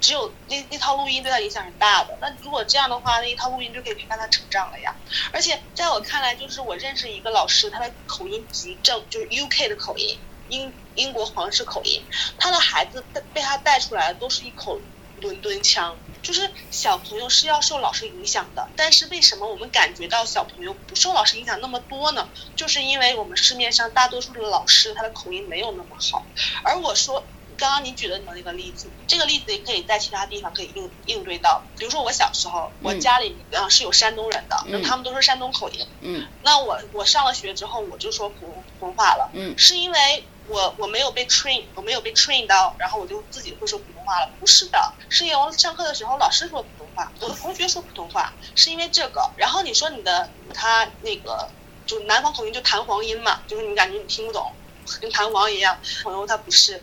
[0.00, 2.16] 只有那那套录音对他影响是大的。
[2.22, 4.96] 那如果这样的话，那一套录音就可以陪伴他成长了呀。
[5.32, 10.18] 而且在我看来，就是我认识一个老师，他的口音极正，就是 UK 的口音。
[10.50, 12.02] 英英国皇室口音，
[12.38, 14.80] 他的孩子被被他带出来的都是一口
[15.20, 22.28] 伦敦腔，就是小朋友是要受老师影响的，但是为什么我们感觉到小朋友不受老师影响那么多呢？
[22.56, 26.24] 就是因为我们市面上大多数的老师他的口音没有那么好，
[26.64, 27.24] 而我说
[27.56, 38.46] 刚刚你举的那个例子，这个例子也可以在其他地方可以应应对到，比如说我小时候，我家里啊是有山东人的，那他们都是山东口音，嗯，那我我上了学之后我就说普
[38.78, 40.24] 普通话了，嗯，是因为。
[40.50, 44.30] 我我没有被 train，我没有被 train 到，然后我就自己会说普通话了。
[44.40, 49.30] 不是的，是因为我上课的时候老师说普通话，我的同学说普通话，是因为这个。
[49.36, 51.48] 然后你说你的他那个
[51.86, 54.52] 就南方口音就弹簧音嘛，就是你感觉你听不懂，
[55.00, 55.78] 跟弹簧一样。
[56.02, 56.82] 朋友他不是，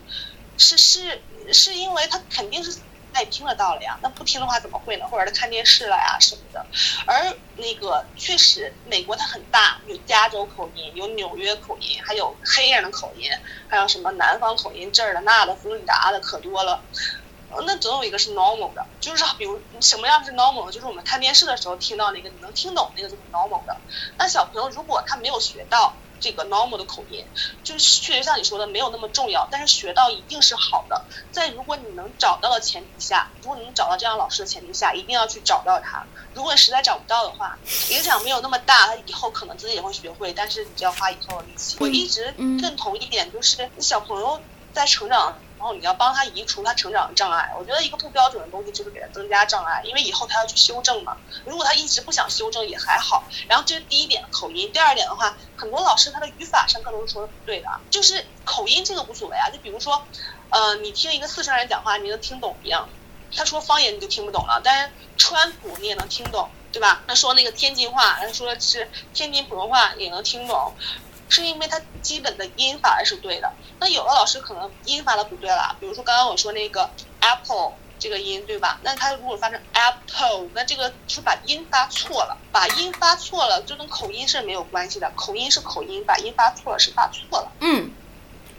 [0.57, 2.79] 是是是因为他肯定是。
[3.13, 5.07] 他也听得到了呀，那不听的话怎么会呢？
[5.07, 6.65] 或者他看电视了呀什么的。
[7.05, 13.31] 而那个确实，美国它很大，有加州口音，有纽约口音，还有黑人的口音，
[13.67, 16.81] 还有什么南方口音这儿的那的，佛罗里达的可多了。
[17.65, 23.75] 那总有一个是 normal 的，就是比如什么样是 normal，就是我们看电视的时候听到那个你能听懂那个就是 normal 的。
[24.17, 25.95] 那小朋友如果他没有学到。
[26.19, 27.25] 这个 normal 的口音，
[27.63, 31.03] 就是确实像你说的没有那么重要，但是学到一定是好的。
[31.31, 36.05] 在如果你能找到的前提下，如果你能找到这样老师的前提下，一定要去找到他。
[36.33, 37.57] 如果实在找不到的话，
[37.89, 41.77] 影响没有那么大，他以后可能自己也会学会，但是你就要花以后的力气。
[41.79, 44.39] 我一直认同一点，就是小朋友
[44.73, 45.37] 在成长。
[45.57, 51.17] 然后你要帮他移除他成长的障碍，我觉得一个不标准的东西就是给他增加障碍，因为以后他要去修正嘛。
[51.45, 53.23] 如果他一直不想修正也还好。
[53.47, 59.49] 然后这是第一点口音，第二点的话，很多老师他的语法上课都是说的不对的，就是口音这个无所谓啊。
[59.49, 60.03] 就比如说，
[60.49, 62.87] 呃，你听一个四川人讲话，你能听懂一样，
[63.35, 67.01] 他说方言你就听不懂了，但是川普你也能听懂，对吧？
[67.07, 70.73] 他说那个天津话，他说的是天津普通话也能听懂。
[71.29, 78.79] 是因为它基本的音发是对的，那有的老师可能音发的不对了，比如说刚刚我说那个 apple 这个音对吧？
[78.83, 87.51] 那他如果发成 apple，那这个是把音发错了，把音发错了，就跟口音是没有关系的，口音是口音，把音发错了是发错了。
[87.59, 87.89] 嗯，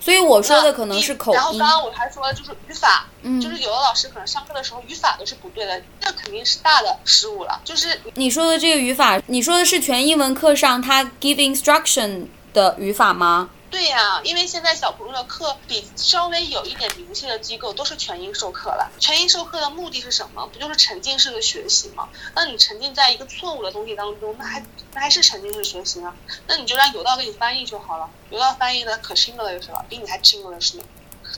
[0.00, 1.36] 所以我说的可能是口音。
[1.36, 3.06] 然后刚刚我还说了，就是语法，
[3.40, 7.60] 就是有的老师可能上课的时候语法都是不对的，那肯定是大的失误了。
[7.64, 12.26] 就是你说的这个语法，你说的是全英文课上他 give instruction。
[12.58, 13.50] 的语法吗？
[13.70, 18.90] 对呀、因为现在小朋友的课比稍微有一点名气的机构都是全英授课了。
[18.98, 20.48] 全英授课的目的是什么？
[20.52, 22.08] 不就是沉浸式的学习吗？
[22.34, 26.12] 那你沉浸在一个错误的东西当中，那还那还是沉浸式学习呢？
[26.48, 30.82] 那你就让有道给你翻译就好了，有道翻译的可是 English 了，比你还 English 呢。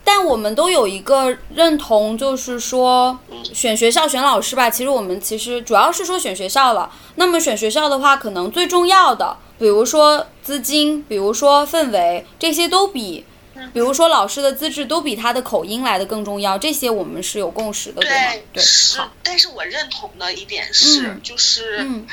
[0.05, 3.18] 但我们都有一个认同，就是说
[3.53, 4.71] 选学校、选老师吧。
[4.71, 6.93] 其实我们其实主要是说选学校了。
[7.16, 13.26] 那么选学校的话，可能最重要的，比如说资金，比如说氛围，这些都比，
[13.74, 16.56] 比如说老师的资质都比他的口音来的更重要。
[16.56, 18.42] 这些我们是有共识的，对吗？
[18.54, 18.98] 对，是，。
[19.22, 22.06] 但是我认同的一点是，嗯就是嗯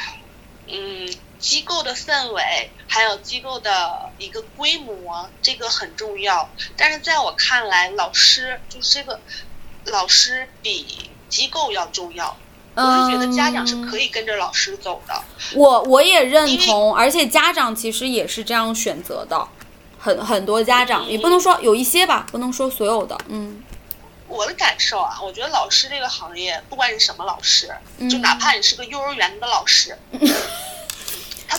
[0.67, 6.49] 嗯，机构的氛围，还有机构的一个规模，这个很重要。
[6.75, 9.21] 但是在我看来，老师就是这个
[9.85, 12.37] 老师比机构要重要。
[12.83, 14.07] 我是觉得家长是可以。
[14.09, 15.13] 跟着老师走的。
[15.53, 19.47] 我我也认同，而且家长其实也是这样选择的，
[19.99, 23.61] 很很多家长也不能说有一些吧，不能说所有的，嗯
[24.27, 29.97] 我的感受啊，我觉得老师这个行业，不管是什么老师，嗯就哪怕你是个幼儿园的老师，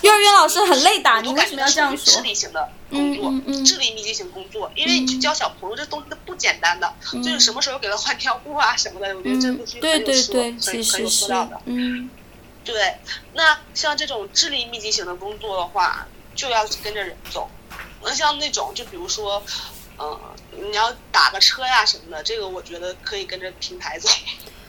[0.03, 9.79] 幼儿园老师很累的你为什么要这样说属于智力型的工作，嗯嗯嗯智力密集型工作，因为你去教小朋友这东西都不简单的，就是什么时候给他换尿布啊什么的，我觉得这嗯都是，
[10.33, 12.11] 对很有说很很有说到的。，嗯
[12.65, 12.97] 对，
[13.33, 17.49] 那像这种智力密集型的工作的话，就要跟着人走。
[18.03, 19.43] 那像那种，就比如说，
[19.99, 20.21] 嗯、
[20.53, 24.09] 你要打个车呀什么的，这个我觉得可以跟着品牌走。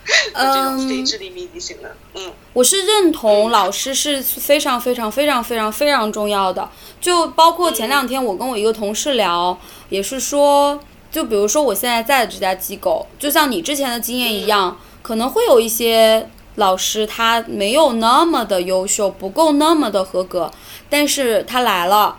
[0.34, 6.70] 这种非嗯智力密集型的，嗯，我是认同老师是非常非常非常非常非常重要的，
[7.00, 9.58] 就包括前两天我跟我一个同事聊，
[9.90, 10.80] 也是说，
[11.12, 20.52] 就比如说我现在在的这家机构，就像你之前的经验一样，可能会有一些老师他没有那么的优秀，不够那么的合格，
[20.90, 22.18] 但是他来了。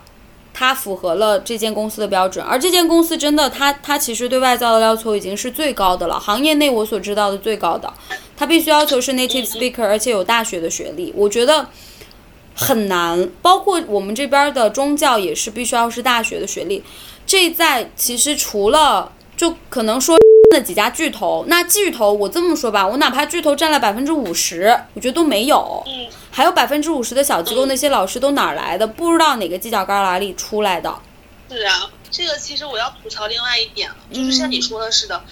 [0.53, 7.91] 它符合了这间公司的标准，而这间公司真的，它它其实对外教的要求已经是最高的了，行业内我所知道的最高的。
[8.35, 11.67] 它必须要求是 native speaker，而且有大学的学历，我觉得
[12.55, 13.29] 很难。
[13.41, 16.83] 包括我们这边的中教也是必须要是大学的学历。
[17.25, 19.11] 这在其实除了
[19.41, 20.15] 就可能说
[20.51, 25.83] 那几家巨头，那巨头我这么说吧，我哪怕巨头占了百分之五十，我觉得都没有。
[25.87, 28.85] 嗯，还有百分之五十的小机构，那些老师都哪儿来的？
[28.85, 30.95] 不知道哪个犄角旮旯里出来的。
[31.49, 35.23] 是啊，这个其实我要吐槽另外一点了，就是像你说的似的，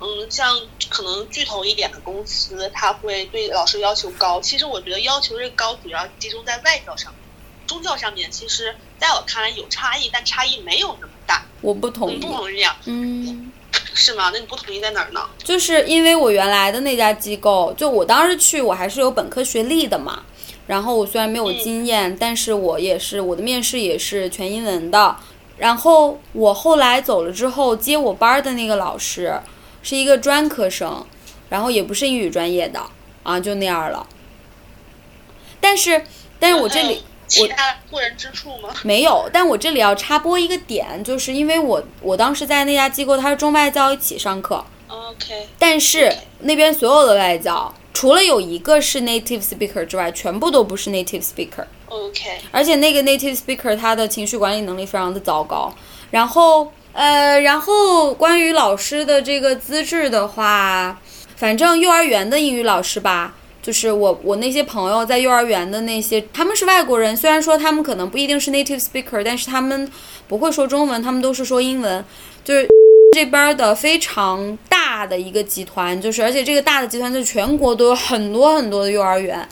[0.00, 0.56] 嗯，像
[0.88, 4.40] 可能巨头一点的公司，它会对老师要求高。
[4.40, 7.20] 其实我觉得要求这高，主要集中在外教上面，
[7.66, 11.44] 中教上面，其实在我看来有差异，但差异没有那么大。
[11.62, 12.32] 我不同意你不。
[12.32, 12.76] 同意啊？
[12.84, 13.45] 嗯，
[13.96, 14.30] 是吗？
[14.32, 15.20] 那你不同意在哪儿呢？
[15.42, 20.22] 就是因为我原来的那家机构，就我当时去，我还是有本科学历的嘛。
[20.66, 25.16] 然后我虽然没有经验，但是我也是我的面试也是全英文的。
[25.56, 29.40] 然后我后来走了之后，接我班儿的那个老师
[29.82, 31.06] 是一个专科生，
[31.48, 32.82] 然后也不是英语专业的
[33.22, 34.06] 啊，就那样了。
[35.58, 36.04] 但是，
[36.38, 38.70] 但是我这里其他过人之处吗？
[38.82, 51.64] 没有，但我这里要插播一个点，就是因为我我当时在那家机构，它是中外教一起上课，OK，但是那边所有的外教，除了有一个是 native speaker 之外，全部都不是 native speaker。
[51.88, 52.20] OK，
[52.50, 55.72] 而且那个 native speaker 他的情绪管理能力非常的糟糕。
[56.10, 60.98] 然后，呃，然后关于老师的这个资质的话，
[61.36, 63.34] 反正幼儿园的英语老师吧，
[63.66, 69.90] 就是我我那些朋友在幼儿园的那些，他们是外国人，虽然说他们可能不一定是 native speaker，但是他们
[70.28, 72.04] 不会说中文，他们都是说英文，
[72.44, 72.68] 就是。
[73.12, 79.48] 这边的非常大的一个集团，就是而且这个大的集团在全国都有很多很多的幼儿园，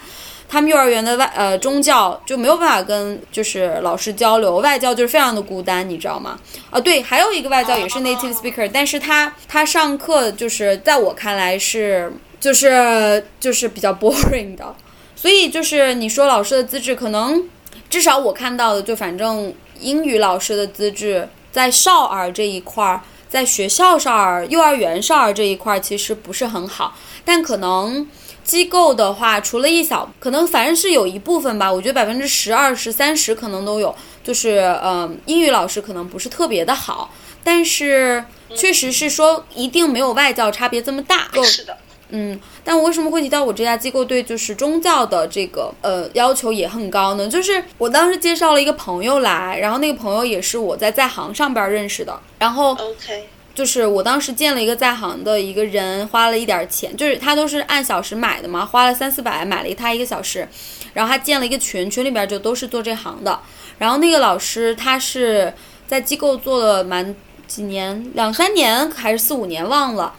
[0.46, 6.38] 他们幼儿园的外呃中教就没有办法跟就是老师交流，外教就是非常的孤单，你知道吗？
[6.68, 12.12] 啊，对，还有一个外教也是 native speaker，但是他他上课就是在我看来是
[12.44, 14.76] 就是就是比较 boring 的，
[15.16, 17.48] 所以就是你说老师的资质可能
[17.88, 23.00] 至少我看到的就反正英语老师的资质在少儿这一块儿。
[23.30, 28.06] 在学校少儿、幼儿园少儿这一块儿其实不是很好，但可能
[28.44, 33.92] 机构的话，除了一小，可能反正是有一部分吧，我觉得百分之十、二十、三十可能都有，
[34.22, 37.10] 就是呃，英语老师可能不是特别的好，
[37.42, 38.24] 但是
[38.54, 41.28] 确实是说一定没有外教差别这么大。
[41.42, 41.76] 是的，
[42.16, 47.26] 嗯，但我为什么会提到我这家机构对就是宗教的这个呃要求也很高呢？
[47.28, 60.48] 就是我当时介绍了一个朋友来，然后那个朋友也是我在在行上边认识的，然后 OK，就是我当时见了一个在行的一个人，花了一点钱，就是他都是按小时买的嘛，花了三四百买了他一个小时，
[60.92, 63.40] 然后他建了一个群，群里边就都是做这行的。
[63.78, 65.52] 然后那个老师他是
[65.88, 67.12] 在机构做了蛮
[67.48, 70.14] 几年，两三年还是四五年忘了。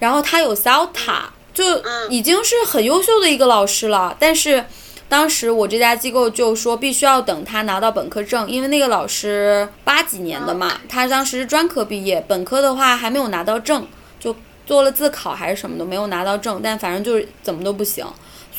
[0.00, 1.20] 然后他有 CELTA，
[1.54, 4.16] 就嗯已经是很优秀的一个老师了。
[4.18, 4.64] 但是
[5.08, 13.86] 当时我这家机构就说必须要等他拿到本科证，因为那个老师八几年的嘛，他当时是专科毕业，本科的话还没有拿到证，
[14.18, 14.34] 就
[14.66, 18.06] 做了自考还是什么的，没有拿到证，但反正就是怎么都不行。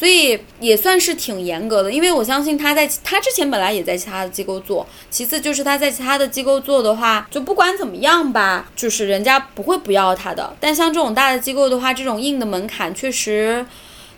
[0.01, 10.57] 所以也算是挺严格的，因为我相信他在他之前本来也在其他的机构做，其次就是他在其他的机构做的话，就不管怎么样吧，就是人家不会不要他的。
[10.59, 13.63] 但像这种大的机构的话，这种硬的门槛确实，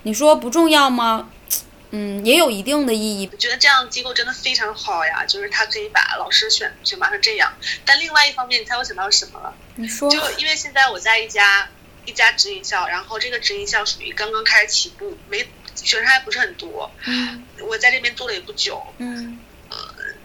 [0.03, 1.27] 你说不重要吗？
[1.91, 3.27] 嗯，也有一定的意义。
[3.29, 7.51] 我觉得这样的机构真的非常好呀，就是他可以把老师选选拔成这样。
[7.83, 9.53] 但另外一方面，你猜我想到什么了？
[9.75, 11.67] 你说就因为现在我在一家
[12.05, 16.91] 一家直营校，然后这个直营校属于刚刚开始起步，没学生还不是很多。
[17.05, 19.39] 嗯我在这边做了也不久，嗯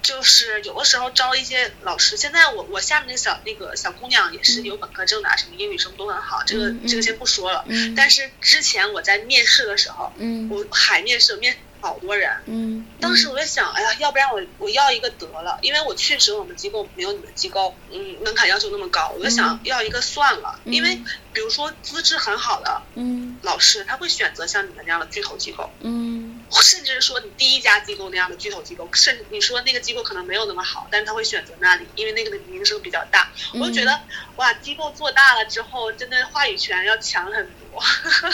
[0.00, 2.16] 就是有的时候招一些老师。
[2.16, 7.64] 现在我我下面那个小那个小姑娘也是有本科证的啊，什么英语什么都很好，这个这个先不说了。
[7.68, 21.00] 嗯但是之前我在面试的时候，嗯我海面试面试好多人，嗯，当时我就想，哎呀，要不然我我要一个得了，因为我确实我们机构没有你们机构，嗯，门槛要求那么高，我就想要一个算了，因为
[21.32, 23.36] 比如说资质很好的嗯。
[23.42, 26.44] 老师，他会选择像你们那样的巨头机构，嗯。
[26.50, 33.30] 甚至是说你第一家机构那样的巨头机构，甚至你说那个机构可能没有那么好，但是他会选择那里，因为那个的名声比较大。
[33.54, 34.00] 我就觉得，
[34.36, 37.82] 哇，机构做大了之后，真的话语权要强很多。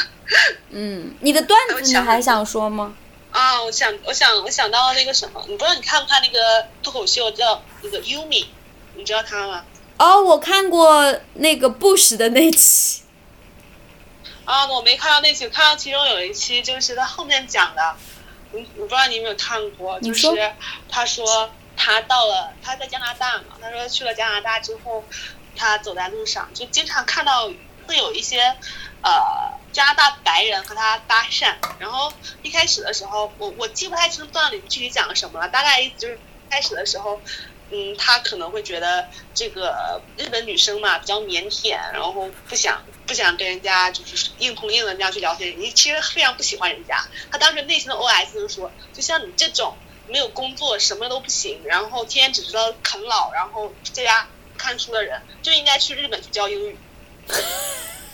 [0.70, 2.95] 嗯，你的段子你还想说吗？
[3.35, 8.47] 啊，我想，我想，我想到那个什么，你不知道你看不看那个脱口秀叫那个 Yumi，
[8.95, 9.64] 你知道他吗？
[9.99, 13.03] 哦，我看过那个 Bush 的那期。
[14.45, 17.97] 啊，我没看到那期，我看到其中有一期就是他后面讲的，
[18.53, 20.28] 我，我不知道你有没有看过，就是
[20.89, 25.03] 他说他到了他在加拿大嘛，他说去了加拿大之后，
[25.57, 27.51] 他走在路上就经常看到
[27.89, 28.55] 会有一些
[29.03, 32.11] 呃加拿大白人和他搭讪，然后
[32.43, 36.18] 一开始的时候，我我记不太清段里具体讲了什么了，大概意思就是
[36.49, 37.20] 开始的时候。
[37.70, 47.03] 嗯，他可能会觉得这个日本女生嘛比较腼腆，然后不想不想跟人家就是硬碰硬的那样去聊天，你其实非常不喜欢人家。
[47.33, 49.75] 他当时内心的 OS 就是说，就像你这种
[50.07, 56.79] 没有工作，什么都不行，然后天天只知道啃老，然后在家看书的人，就应该去日本去教英语。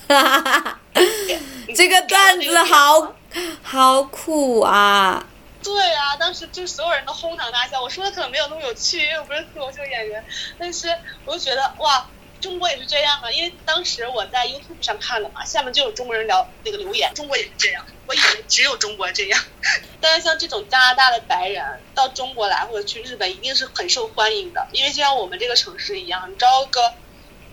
[0.08, 0.79] 哈哈哈，
[1.76, 3.14] 这个段子好
[3.62, 5.24] 好苦啊！
[5.62, 7.80] 对啊，当时就所有人都哄堂大笑。
[7.82, 10.24] 我说的可能没有那么有趣，因为我不是脱口秀演员，
[10.58, 10.88] 但是
[11.24, 12.08] 我就觉得哇，
[12.40, 13.30] 中国也是这样啊。
[13.30, 17.84] 因为当时我在 YouTube 上看的嘛，下面就有中国人聊那个留言，中国也是这样。
[18.06, 19.40] 我以为只有中国这样，
[20.00, 21.64] 但是像这种加拿大的白人
[21.94, 24.66] 到中国来或者去日本，一定是很受欢迎的。
[24.72, 26.94] 因为就像我们这个城市一样，你招个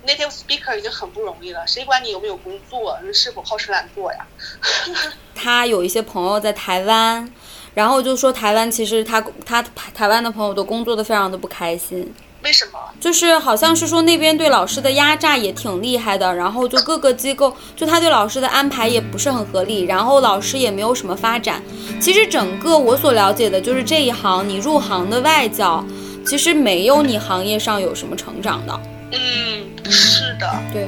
[0.08, 4.26] native speaker 已经很不容易了，谁管你有没有工作，你是否好吃懒做呀？
[5.36, 7.30] 他有一些朋友在台湾，
[7.74, 9.62] 然后就说台湾其实他他
[9.94, 12.80] 台湾的朋友都工作的非常的不开心，为什么？
[13.00, 21.62] 就是好像是说那边对老师的压榨也挺厉害的，然后就各个机构就他对老师的安排也不是很合理，然后老师也没有什么发展。
[22.00, 25.86] 其实整个我所了解的就是这一行，你入行的外教，
[26.26, 28.80] 其实没有你行业上有什么成长的。
[29.12, 30.50] 嗯，是的。
[30.74, 30.88] 对，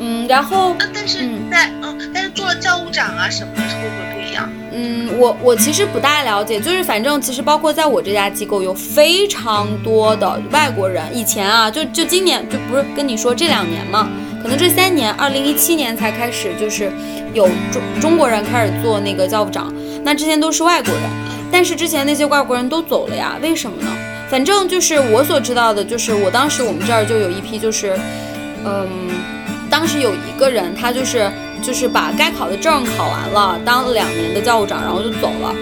[0.00, 1.18] 嗯，然后啊，但是
[1.50, 4.48] 在嗯但是做了教务长啊什么的，会不会不一样？
[4.72, 14.08] 嗯，我我其实不大了解，就是反正其实包括在我这家机构有非常多的外国人，以前啊，就就今年就不是跟你说这两年嘛，
[14.42, 16.90] 可能这三年，二零一七年才开始就是
[17.34, 21.02] 有中中国人开始做那个教务长，那之前都是外国人，
[21.52, 23.90] 但是之前那些外国人都走了呀，为什么呢？
[24.30, 27.98] 反正就是我所知道的，就是我当时我们这儿就有一批就是，
[28.64, 28.88] 嗯，
[29.68, 31.30] 当时有一个人他就是。
[31.62, 35.54] 就是把该考的证考完了，当了两年的教务长，然后就走了。